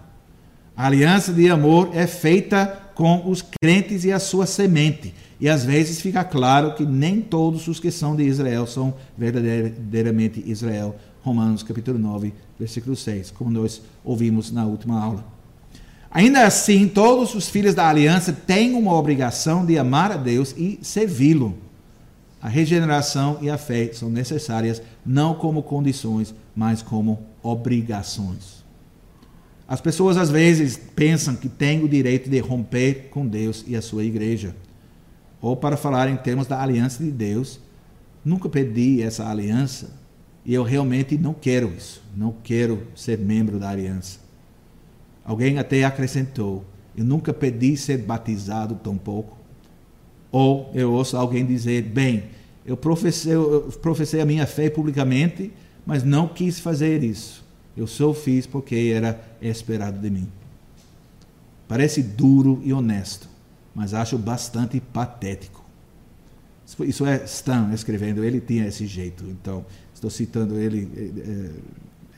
A 0.77 0.87
aliança 0.87 1.33
de 1.33 1.49
amor 1.51 1.91
é 1.95 2.07
feita 2.07 2.83
com 2.95 3.29
os 3.29 3.45
crentes 3.63 4.05
e 4.05 4.13
a 4.13 4.19
sua 4.19 4.47
semente. 4.47 5.15
E 5.39 5.49
às 5.49 5.65
vezes 5.65 6.01
fica 6.01 6.25
claro 6.25 6.75
que 6.75 6.85
nem 6.85 7.21
todos 7.21 7.69
os 7.69 7.79
que 7.79 7.91
são 7.91 8.17
de 8.17 8.25
Israel 8.25 8.67
são 8.67 8.95
verdadeiramente 9.17 10.43
Israel. 10.47 10.97
Romanos 11.23 11.63
capítulo 11.63 11.99
9, 11.99 12.33
versículo 12.59 12.95
6, 12.97 13.33
como 13.33 13.51
nós 13.51 13.83
ouvimos 14.05 14.51
na 14.51 14.65
última 14.65 15.03
aula. 15.03 15.25
Ainda 16.11 16.47
assim, 16.47 16.89
todos 16.89 17.35
os 17.35 17.49
filhos 17.49 17.75
da 17.75 17.89
aliança 17.89 18.33
têm 18.33 18.75
uma 18.75 18.95
obrigação 18.95 19.67
de 19.67 19.79
amar 19.79 20.13
a 20.13 20.17
Deus 20.17 20.55
e 20.57 20.79
servi-lo. 20.81 21.59
A 22.41 22.49
regeneração 22.49 23.39
e 23.43 23.51
a 23.51 23.59
fé 23.59 23.91
são 23.93 24.09
necessárias 24.09 24.81
não 25.05 25.35
como 25.35 25.63
condições, 25.63 26.35
mas 26.55 26.81
como 26.81 27.19
obrigações. 27.43 28.65
As 29.69 29.81
pessoas 29.81 30.17
às 30.17 30.31
vezes 30.31 30.77
pensam 30.77 31.35
que 31.35 31.49
têm 31.49 31.83
o 31.83 31.89
direito 31.89 32.31
de 32.31 32.39
romper 32.39 33.09
com 33.11 33.27
Deus 33.27 33.65
e 33.67 33.75
a 33.75 33.83
sua 33.83 34.05
igreja. 34.05 34.55
Ou 35.41 35.57
para 35.57 35.77
falar 35.77 36.09
em 36.09 36.17
termos 36.17 36.47
da 36.47 36.63
aliança 36.63 37.03
de 37.03 37.11
Deus, 37.11 37.61
nunca 38.25 38.49
pedi 38.49 39.03
essa 39.03 39.29
aliança 39.29 39.91
e 40.45 40.55
eu 40.55 40.63
realmente 40.63 41.19
não 41.19 41.35
quero 41.35 41.73
isso. 41.77 42.01
Não 42.17 42.33
quero 42.45 42.87
ser 42.95 43.19
membro 43.19 43.59
da 43.59 43.71
aliança. 43.71 44.21
Alguém 45.25 45.59
até 45.59 45.85
acrescentou: 45.85 46.65
Eu 46.97 47.05
nunca 47.05 47.35
pedi 47.35 47.77
ser 47.77 47.99
batizado 47.99 48.77
tampouco. 48.77 49.37
Ou 50.31 50.71
eu 50.73 50.93
ouço 50.93 51.17
alguém 51.17 51.45
dizer: 51.45 51.83
Bem, 51.83 52.25
eu 52.65 52.77
professei, 52.77 53.35
eu 53.35 53.69
professei 53.83 54.21
a 54.21 54.27
minha 54.27 54.47
fé 54.47 54.71
publicamente, 54.71 55.53
mas 55.85 56.05
não 56.05 56.29
quis 56.29 56.61
fazer 56.61 57.03
isso. 57.03 57.46
Eu 57.77 57.87
só 57.87 58.15
fiz 58.15 58.47
porque 58.47 58.93
era 58.95 59.21
esperado 59.41 59.99
de 59.99 60.11
mim. 60.11 60.29
Parece 61.69 62.03
duro 62.03 62.61
e 62.65 62.73
honesto, 62.73 63.29
mas 63.75 63.93
acho 63.93 64.17
bastante 64.17 64.81
patético. 64.81 65.65
Isso 66.81 67.07
é 67.07 67.25
Stan 67.25 67.71
escrevendo, 67.73 68.25
ele 68.25 68.41
tinha 68.41 68.67
esse 68.67 68.87
jeito. 68.87 69.25
Então, 69.25 69.65
estou 69.95 70.11
citando 70.11 70.59
ele 70.59 70.91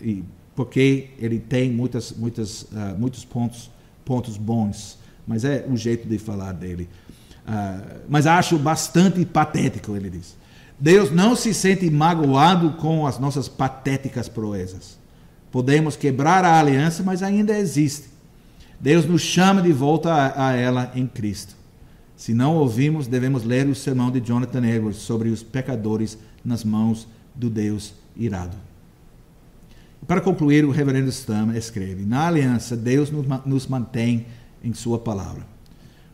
é, 0.00 0.10
é, 0.10 0.22
porque 0.54 1.10
ele 1.18 1.38
tem 1.38 1.70
muitas, 1.70 2.12
muitas, 2.12 2.62
uh, 2.62 2.96
muitos 2.98 3.24
pontos, 3.24 3.70
pontos 4.04 4.36
bons, 4.36 4.98
mas 5.26 5.44
é 5.44 5.64
o 5.70 5.76
jeito 5.76 6.08
de 6.08 6.18
falar 6.18 6.52
dele. 6.52 6.88
Uh, 7.46 8.00
mas 8.08 8.26
acho 8.26 8.58
bastante 8.58 9.24
patético, 9.24 9.94
ele 9.94 10.10
diz. 10.10 10.36
Deus 10.78 11.10
não 11.10 11.36
se 11.36 11.52
sente 11.54 11.90
magoado 11.90 12.72
com 12.72 13.06
as 13.06 13.18
nossas 13.18 13.48
patéticas 13.48 14.28
proezas. 14.28 14.98
Podemos 15.50 15.96
quebrar 15.96 16.44
a 16.44 16.58
aliança, 16.58 17.02
mas 17.02 17.22
ainda 17.22 17.58
existe. 17.58 18.08
Deus 18.80 19.06
nos 19.06 19.22
chama 19.22 19.62
de 19.62 19.72
volta 19.72 20.12
a, 20.12 20.48
a 20.48 20.52
ela 20.54 20.92
em 20.94 21.06
Cristo. 21.06 21.56
Se 22.16 22.34
não 22.34 22.56
ouvimos, 22.56 23.06
devemos 23.06 23.44
ler 23.44 23.66
o 23.66 23.74
sermão 23.74 24.10
de 24.10 24.20
Jonathan 24.20 24.66
Edwards 24.66 25.00
sobre 25.00 25.28
os 25.28 25.42
pecadores 25.42 26.18
nas 26.44 26.64
mãos 26.64 27.06
do 27.34 27.48
Deus 27.48 27.94
irado. 28.16 28.56
Para 30.06 30.20
concluir, 30.20 30.64
o 30.64 30.70
reverendo 30.70 31.10
Stam 31.12 31.54
escreve: 31.54 32.04
Na 32.04 32.26
aliança, 32.26 32.76
Deus 32.76 33.10
nos 33.44 33.66
mantém 33.66 34.26
em 34.62 34.72
Sua 34.74 34.98
palavra. 34.98 35.46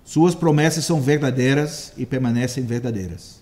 Suas 0.04 0.34
promessas 0.34 0.84
são 0.84 1.00
verdadeiras 1.00 1.92
e 1.96 2.04
permanecem 2.04 2.64
verdadeiras. 2.64 3.40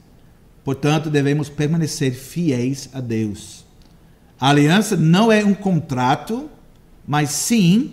Portanto, 0.64 1.10
devemos 1.10 1.48
permanecer 1.48 2.12
fiéis 2.12 2.88
a 2.92 3.00
Deus. 3.00 3.61
A 4.42 4.48
aliança 4.48 4.96
não 4.96 5.30
é 5.30 5.44
um 5.44 5.54
contrato, 5.54 6.50
mas 7.06 7.30
sim 7.30 7.92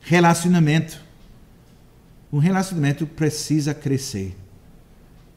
relacionamento. 0.00 1.02
Um 2.32 2.38
relacionamento 2.38 3.04
precisa 3.04 3.74
crescer. 3.74 4.36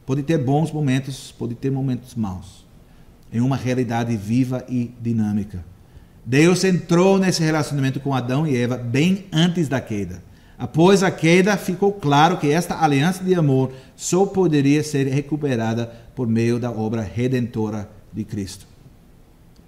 Pode 0.06 0.22
ter 0.22 0.38
bons 0.38 0.70
momentos, 0.70 1.34
pode 1.36 1.56
ter 1.56 1.68
momentos 1.72 2.14
maus 2.14 2.64
em 3.32 3.40
uma 3.40 3.56
realidade 3.56 4.16
viva 4.16 4.64
e 4.68 4.94
dinâmica. 5.00 5.64
Deus 6.24 6.62
entrou 6.62 7.18
nesse 7.18 7.42
relacionamento 7.42 7.98
com 7.98 8.14
Adão 8.14 8.46
e 8.46 8.56
Eva 8.56 8.76
bem 8.76 9.26
antes 9.32 9.66
da 9.66 9.80
queda. 9.80 10.22
Após 10.56 11.02
a 11.02 11.10
queda, 11.10 11.56
ficou 11.56 11.92
claro 11.92 12.38
que 12.38 12.52
esta 12.52 12.80
aliança 12.80 13.24
de 13.24 13.34
amor 13.34 13.72
só 13.96 14.26
poderia 14.26 14.84
ser 14.84 15.08
recuperada 15.08 15.86
por 16.14 16.28
meio 16.28 16.60
da 16.60 16.70
obra 16.70 17.02
redentora 17.02 17.90
de 18.12 18.22
Cristo. 18.22 18.70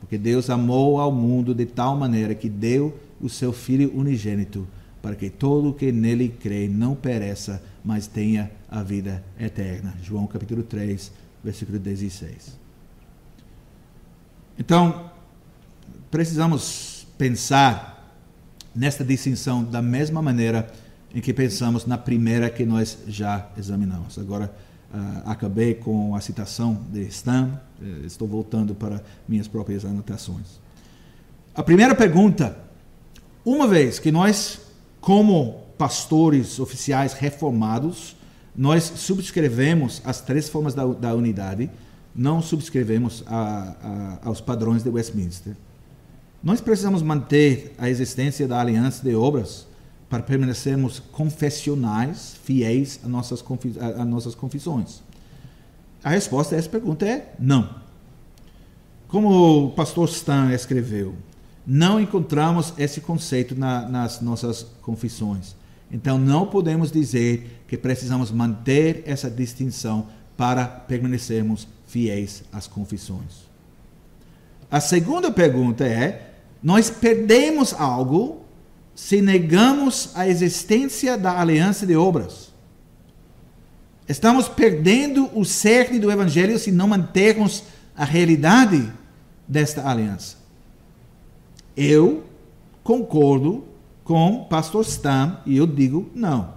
Porque 0.04 0.18
Deus 0.18 0.50
amou 0.50 1.00
ao 1.00 1.10
mundo 1.10 1.54
de 1.54 1.64
tal 1.64 1.96
maneira 1.96 2.34
que 2.34 2.46
deu 2.46 2.94
o 3.18 3.26
seu 3.26 3.54
Filho 3.54 3.90
unigênito, 3.96 4.68
para 5.00 5.14
que 5.14 5.30
todo 5.30 5.70
o 5.70 5.72
que 5.72 5.90
nele 5.90 6.28
crê 6.28 6.68
não 6.68 6.94
pereça, 6.94 7.62
mas 7.82 8.06
tenha 8.06 8.50
a 8.70 8.82
vida 8.82 9.24
eterna. 9.40 9.94
João 10.02 10.26
capítulo 10.26 10.62
3, 10.62 11.10
versículo 11.42 11.78
16. 11.78 12.54
Então, 14.58 15.10
precisamos 16.10 17.06
pensar 17.16 18.14
nesta 18.74 19.02
distinção 19.02 19.64
da 19.64 19.80
mesma 19.80 20.20
maneira 20.20 20.70
em 21.14 21.22
que 21.22 21.32
pensamos 21.32 21.86
na 21.86 21.96
primeira 21.96 22.50
que 22.50 22.66
nós 22.66 22.98
já 23.06 23.48
examinamos. 23.56 24.18
Agora, 24.18 24.54
uh, 24.94 25.28
acabei 25.30 25.74
com 25.74 26.14
a 26.14 26.20
citação 26.20 26.80
de 26.90 27.02
Stan, 27.08 27.60
uh, 27.80 28.06
estou 28.06 28.28
voltando 28.28 28.74
para 28.74 29.02
minhas 29.28 29.48
próprias 29.48 29.84
anotações. 29.84 30.60
A 31.54 31.62
primeira 31.62 31.94
pergunta: 31.94 32.56
uma 33.44 33.66
vez 33.66 33.98
que 33.98 34.12
nós, 34.12 34.60
como 35.00 35.64
pastores 35.76 36.58
oficiais 36.58 37.12
reformados, 37.12 38.16
nós 38.56 38.84
subscrevemos 38.84 40.00
as 40.04 40.20
três 40.20 40.48
formas 40.48 40.74
da, 40.74 40.86
da 40.86 41.14
unidade, 41.14 41.68
não 42.14 42.40
subscrevemos 42.40 43.24
a, 43.26 44.18
a, 44.22 44.28
aos 44.28 44.40
padrões 44.40 44.82
de 44.84 44.88
Westminster. 44.88 45.56
Nós 46.42 46.60
precisamos 46.60 47.02
manter 47.02 47.74
a 47.78 47.90
existência 47.90 48.46
da 48.46 48.60
aliança 48.60 49.02
de 49.02 49.14
obras 49.14 49.66
para 50.14 50.22
permanecermos 50.22 51.00
confessionais, 51.10 52.36
fiéis 52.44 53.00
às 53.02 53.10
nossas, 53.10 53.44
às 53.98 54.06
nossas 54.06 54.32
confissões. 54.36 55.02
A 56.04 56.10
resposta 56.10 56.54
a 56.54 56.58
essa 56.58 56.68
pergunta 56.68 57.04
é 57.04 57.34
não. 57.36 57.68
Como 59.08 59.64
o 59.64 59.70
pastor 59.72 60.08
Stan 60.08 60.52
escreveu, 60.52 61.16
não 61.66 62.00
encontramos 62.00 62.72
esse 62.78 63.00
conceito 63.00 63.56
na, 63.56 63.88
nas 63.88 64.20
nossas 64.20 64.64
confissões. 64.82 65.56
Então, 65.90 66.16
não 66.16 66.46
podemos 66.46 66.92
dizer 66.92 67.64
que 67.66 67.76
precisamos 67.76 68.30
manter 68.30 69.02
essa 69.06 69.28
distinção 69.28 70.06
para 70.36 70.64
permanecermos 70.64 71.66
fiéis 71.88 72.44
às 72.52 72.68
confissões. 72.68 73.48
A 74.70 74.78
segunda 74.78 75.32
pergunta 75.32 75.84
é: 75.84 76.34
nós 76.62 76.88
perdemos 76.88 77.74
algo 77.74 78.43
se 78.94 79.20
negamos 79.20 80.10
a 80.14 80.28
existência 80.28 81.18
da 81.18 81.40
aliança 81.40 81.86
de 81.86 81.96
obras. 81.96 82.52
Estamos 84.08 84.48
perdendo 84.48 85.30
o 85.34 85.44
cerne 85.44 85.98
do 85.98 86.10
evangelho 86.10 86.58
se 86.58 86.70
não 86.70 86.88
mantermos 86.88 87.64
a 87.96 88.04
realidade 88.04 88.92
desta 89.48 89.88
aliança? 89.88 90.36
Eu 91.76 92.24
concordo 92.82 93.64
com 94.04 94.44
pastor 94.44 94.84
Stam 94.84 95.38
e 95.46 95.56
eu 95.56 95.66
digo 95.66 96.10
não. 96.14 96.54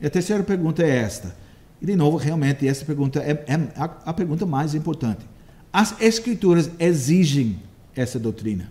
E 0.00 0.06
a 0.06 0.10
terceira 0.10 0.42
pergunta 0.42 0.82
é 0.82 0.96
esta. 0.98 1.34
E 1.80 1.86
de 1.86 1.96
novo, 1.96 2.16
realmente, 2.16 2.68
essa 2.68 2.84
pergunta 2.84 3.20
é, 3.20 3.44
é 3.46 3.54
a, 3.76 3.84
a 4.06 4.12
pergunta 4.12 4.44
mais 4.44 4.74
importante. 4.74 5.26
As 5.72 6.00
escrituras 6.00 6.70
exigem 6.78 7.58
essa 7.96 8.18
doutrina. 8.18 8.70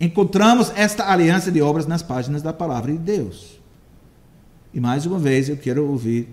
Encontramos 0.00 0.72
esta 0.76 1.10
aliança 1.10 1.50
de 1.50 1.60
obras 1.60 1.86
nas 1.86 2.02
páginas 2.02 2.42
da 2.42 2.52
palavra 2.52 2.92
de 2.92 2.98
Deus. 2.98 3.58
E 4.72 4.78
mais 4.80 5.06
uma 5.06 5.18
vez 5.18 5.48
eu 5.48 5.56
quero 5.56 5.88
ouvir 5.88 6.28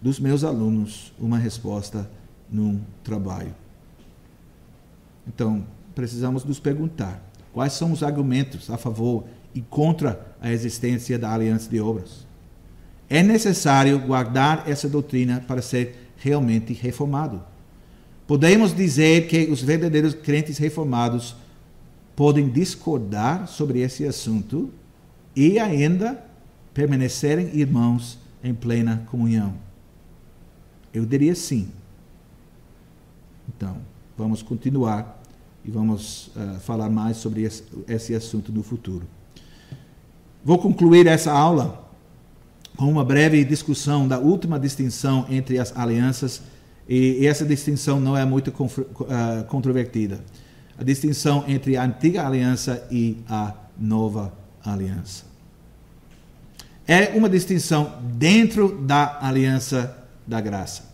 dos 0.00 0.18
meus 0.18 0.44
alunos 0.44 1.12
uma 1.18 1.36
resposta 1.36 2.10
num 2.50 2.80
trabalho. 3.04 3.54
Então, 5.26 5.64
precisamos 5.94 6.44
nos 6.44 6.58
perguntar 6.58 7.22
quais 7.52 7.74
são 7.74 7.92
os 7.92 8.02
argumentos 8.02 8.70
a 8.70 8.78
favor 8.78 9.24
e 9.54 9.60
contra 9.60 10.34
a 10.40 10.50
existência 10.50 11.18
da 11.18 11.32
aliança 11.32 11.68
de 11.68 11.80
obras. 11.80 12.26
É 13.08 13.22
necessário 13.22 13.98
guardar 13.98 14.68
essa 14.68 14.88
doutrina 14.88 15.44
para 15.46 15.60
ser 15.60 16.12
realmente 16.16 16.72
reformado. 16.72 17.42
Podemos 18.26 18.74
dizer 18.74 19.26
que 19.26 19.50
os 19.50 19.60
verdadeiros 19.60 20.14
crentes 20.14 20.56
reformados 20.58 21.34
podem 22.20 22.50
discordar 22.50 23.48
sobre 23.48 23.80
esse 23.80 24.06
assunto 24.06 24.68
e 25.34 25.58
ainda 25.58 26.22
permanecerem 26.74 27.48
irmãos 27.54 28.18
em 28.44 28.52
plena 28.52 29.06
comunhão. 29.10 29.54
Eu 30.92 31.06
diria 31.06 31.34
sim. 31.34 31.70
Então, 33.48 33.78
vamos 34.18 34.42
continuar 34.42 35.18
e 35.64 35.70
vamos 35.70 36.26
uh, 36.36 36.60
falar 36.60 36.90
mais 36.90 37.16
sobre 37.16 37.48
esse, 37.88 38.14
assunto 38.14 38.52
no 38.52 38.62
futuro. 38.62 39.06
Vou 40.44 40.58
concluir 40.58 41.06
essa 41.06 41.32
aula 41.32 41.90
com 42.76 42.84
uma 42.84 43.02
breve 43.02 43.42
discussão 43.44 44.06
da 44.06 44.18
última 44.18 44.60
distinção 44.60 45.24
entre 45.30 45.58
as 45.58 45.74
alianças, 45.74 46.42
e 46.86 47.26
essa 47.26 47.46
distinção 47.46 47.98
não 47.98 48.14
é 48.14 48.26
muito 48.26 48.48
uh, 48.48 49.44
controvertida. 49.48 50.22
A 50.80 50.82
distinção 50.82 51.44
entre 51.46 51.76
a 51.76 51.84
antiga 51.84 52.26
aliança 52.26 52.88
e 52.90 53.18
a 53.28 53.52
nova 53.78 54.32
aliança. 54.64 55.24
É 56.88 57.10
uma 57.14 57.28
distinção 57.28 58.00
dentro 58.14 58.80
da 58.80 59.18
aliança 59.20 59.94
da 60.26 60.40
graça. 60.40 60.84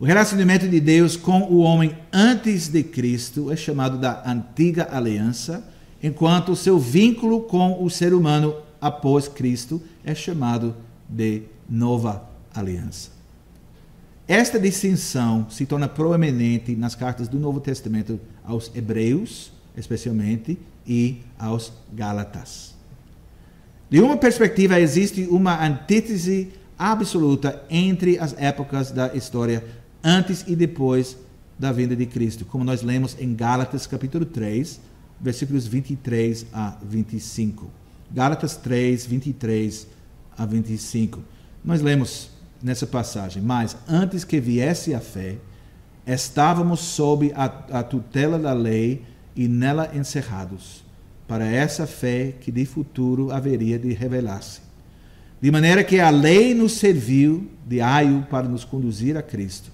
O 0.00 0.04
relacionamento 0.04 0.68
de 0.68 0.80
Deus 0.80 1.16
com 1.16 1.42
o 1.42 1.58
homem 1.58 1.96
antes 2.12 2.66
de 2.66 2.82
Cristo 2.82 3.52
é 3.52 3.56
chamado 3.56 3.98
da 3.98 4.20
antiga 4.28 4.88
aliança, 4.90 5.62
enquanto 6.02 6.50
o 6.50 6.56
seu 6.56 6.76
vínculo 6.76 7.42
com 7.42 7.84
o 7.84 7.88
ser 7.88 8.12
humano 8.12 8.56
após 8.80 9.28
Cristo 9.28 9.80
é 10.04 10.12
chamado 10.12 10.74
de 11.08 11.42
nova 11.70 12.28
aliança. 12.52 13.10
Esta 14.26 14.58
distinção 14.58 15.46
se 15.48 15.66
torna 15.66 15.86
proeminente 15.86 16.74
nas 16.74 16.96
cartas 16.96 17.28
do 17.28 17.38
Novo 17.38 17.60
Testamento 17.60 18.18
aos 18.44 18.70
Hebreus, 18.74 19.52
especialmente, 19.76 20.58
e 20.86 21.18
aos 21.38 21.72
Gálatas. 21.92 22.74
De 23.88 24.00
uma 24.00 24.16
perspectiva, 24.16 24.80
existe 24.80 25.26
uma 25.30 25.64
antítese 25.64 26.48
absoluta 26.78 27.62
entre 27.70 28.18
as 28.18 28.34
épocas 28.38 28.90
da 28.90 29.14
história 29.14 29.64
antes 30.02 30.44
e 30.48 30.56
depois 30.56 31.16
da 31.58 31.70
vinda 31.70 31.94
de 31.94 32.06
Cristo, 32.06 32.44
como 32.44 32.64
nós 32.64 32.82
lemos 32.82 33.16
em 33.20 33.34
Gálatas 33.34 33.86
capítulo 33.86 34.24
3, 34.24 34.80
versículos 35.20 35.66
23 35.66 36.46
a 36.52 36.76
25. 36.82 37.70
Gálatas 38.10 38.56
3, 38.56 39.06
23 39.06 39.86
a 40.36 40.44
25. 40.44 41.22
Nós 41.64 41.80
lemos 41.80 42.30
nessa 42.62 42.86
passagem, 42.86 43.42
mas 43.42 43.76
antes 43.88 44.24
que 44.24 44.40
viesse 44.40 44.94
a 44.94 45.00
fé, 45.00 45.36
estávamos 46.06 46.80
sob 46.80 47.32
a, 47.34 47.44
a 47.78 47.82
tutela 47.82 48.38
da 48.38 48.52
lei 48.52 49.02
e 49.34 49.48
nela 49.48 49.90
encerrados, 49.94 50.84
para 51.26 51.46
essa 51.46 51.86
fé 51.86 52.34
que 52.40 52.50
de 52.50 52.66
futuro 52.66 53.30
haveria 53.30 53.78
de 53.78 53.92
revelar-se. 53.92 54.60
De 55.40 55.50
maneira 55.50 55.82
que 55.82 55.98
a 55.98 56.10
lei 56.10 56.54
nos 56.54 56.72
serviu 56.72 57.50
de 57.66 57.80
aio 57.80 58.26
para 58.30 58.48
nos 58.48 58.64
conduzir 58.64 59.16
a 59.16 59.22
Cristo, 59.22 59.72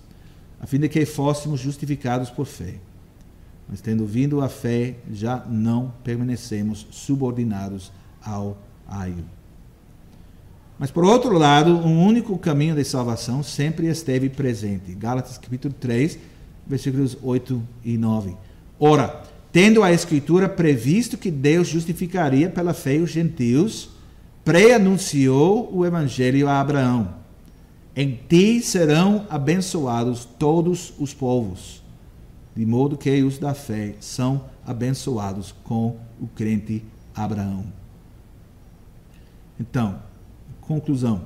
a 0.60 0.66
fim 0.66 0.78
de 0.78 0.88
que 0.88 1.04
fôssemos 1.04 1.60
justificados 1.60 2.30
por 2.30 2.46
fé. 2.46 2.74
Mas 3.68 3.80
tendo 3.80 4.06
vindo 4.06 4.40
a 4.40 4.48
fé, 4.48 4.96
já 5.12 5.44
não 5.46 5.92
permanecemos 6.02 6.86
subordinados 6.90 7.92
ao 8.22 8.56
aio. 8.88 9.24
Mas 10.78 10.90
por 10.92 11.04
outro 11.04 11.36
lado, 11.36 11.76
um 11.76 12.06
único 12.06 12.38
caminho 12.38 12.76
de 12.76 12.84
salvação 12.84 13.42
sempre 13.42 13.88
esteve 13.88 14.28
presente. 14.28 14.94
Gálatas 14.94 15.36
capítulo 15.36 15.74
3, 15.74 16.18
versículos 16.66 17.16
8 17.20 17.60
e 17.84 17.98
9. 17.98 18.36
Ora, 18.78 19.22
tendo 19.50 19.82
a 19.82 19.92
escritura 19.92 20.48
previsto 20.48 21.18
que 21.18 21.32
Deus 21.32 21.66
justificaria 21.66 22.48
pela 22.48 22.72
fé 22.72 22.98
os 22.98 23.10
gentios, 23.10 23.90
pré-anunciou 24.44 25.68
o 25.74 25.84
evangelho 25.84 26.48
a 26.48 26.60
Abraão. 26.60 27.14
Em 27.96 28.16
ti 28.28 28.62
serão 28.62 29.26
abençoados 29.28 30.24
todos 30.24 30.94
os 31.00 31.12
povos, 31.12 31.82
de 32.54 32.64
modo 32.64 32.96
que 32.96 33.20
os 33.24 33.38
da 33.38 33.52
fé 33.52 33.96
são 33.98 34.44
abençoados 34.64 35.52
com 35.64 35.96
o 36.20 36.28
crente 36.28 36.84
Abraão. 37.12 37.64
Então, 39.58 39.98
conclusão: 40.68 41.22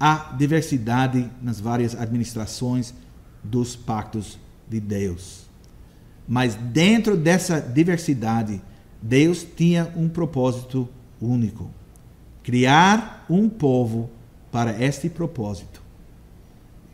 há 0.00 0.34
diversidade 0.36 1.30
nas 1.40 1.60
várias 1.60 1.94
administrações 1.94 2.92
dos 3.44 3.76
pactos 3.76 4.38
de 4.68 4.80
Deus. 4.80 5.46
Mas 6.26 6.54
dentro 6.54 7.16
dessa 7.16 7.60
diversidade, 7.60 8.60
Deus 9.00 9.46
tinha 9.56 9.92
um 9.94 10.08
propósito 10.08 10.88
único: 11.20 11.70
criar 12.42 13.24
um 13.30 13.48
povo 13.48 14.10
para 14.50 14.82
este 14.82 15.08
propósito. 15.08 15.82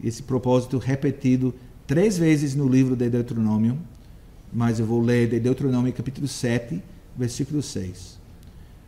Esse 0.03 0.23
propósito 0.23 0.77
repetido 0.77 1.55
três 1.87 2.19
vezes 2.19 2.55
no 2.55 2.69
livro 2.69 2.95
de 2.95 3.09
Deuteronômio, 3.09 3.79
mas 4.53 4.79
eu 4.79 4.85
vou 4.85 5.01
ler 5.01 5.31
de 5.31 5.41
Deuteronômio 5.41 5.93
capítulo 5.93 6.29
7, 6.29 6.83
versículo 7.17 7.63
6 7.63 8.25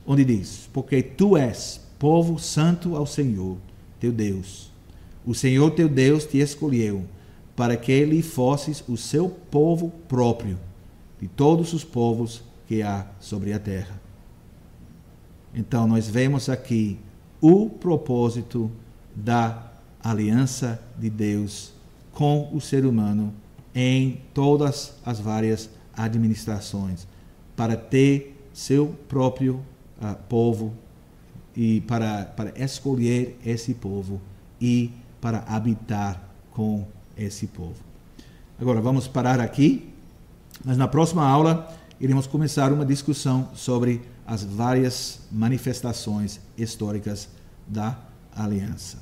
onde 0.07 0.25
diz: 0.25 0.69
Porque 0.73 1.03
tu 1.03 1.37
és 1.37 1.81
povo 1.99 2.39
santo 2.39 2.97
ao 2.97 3.07
Senhor, 3.07 3.57
teu 3.99 4.13
Deus. 4.13 4.71
O 5.25 5.35
Senhor 5.35 5.71
teu 5.73 5.89
Deus 5.89 6.25
te 6.25 6.39
escolheu 6.39 7.05
para 7.55 7.77
que 7.77 7.91
ele 7.91 8.23
fosses 8.23 8.85
o 8.87 8.97
seu 8.97 9.29
povo 9.29 9.91
próprio, 10.07 10.59
de 11.21 11.27
todos 11.27 11.73
os 11.73 11.83
povos 11.83 12.43
que 12.67 12.83
há 12.83 13.07
sobre 13.19 13.53
a 13.53 13.59
terra. 13.59 14.01
Então, 15.55 15.87
nós 15.87 16.07
vemos 16.07 16.51
aqui 16.51 16.99
o 17.41 17.71
propósito 17.71 18.71
da 19.15 19.73
aliança 20.03 20.81
de 20.99 21.09
Deus 21.09 21.73
com 22.13 22.51
o 22.53 22.61
ser 22.61 22.85
humano 22.85 23.33
em 23.75 24.21
todas 24.33 24.95
as 25.05 25.19
várias 25.19 25.71
administrações, 25.95 27.07
para 27.55 27.77
ter 27.77 28.37
seu 28.53 28.95
próprio 29.09 29.61
uh, 30.01 30.15
povo 30.29 30.75
e 31.57 31.81
para, 31.83 32.25
para 32.25 32.53
escolher 32.63 33.39
esse 33.45 33.75
povo 33.75 34.21
e 34.61 34.91
para 35.21 35.45
habitar 35.49 36.23
com 36.53 36.87
esse 37.17 37.47
povo. 37.47 37.77
Agora 38.61 38.81
vamos 38.81 39.09
parar 39.09 39.41
aqui, 39.41 39.93
mas 40.65 40.77
na 40.77 40.87
próxima 40.87 41.27
aula 41.27 41.75
iremos 42.01 42.27
começar 42.27 42.73
uma 42.73 42.85
discussão 42.85 43.49
sobre 43.55 44.03
as 44.27 44.45
várias 44.45 45.21
manifestações 45.31 46.41
históricas 46.57 47.29
da 47.67 47.99
aliança. 48.35 48.99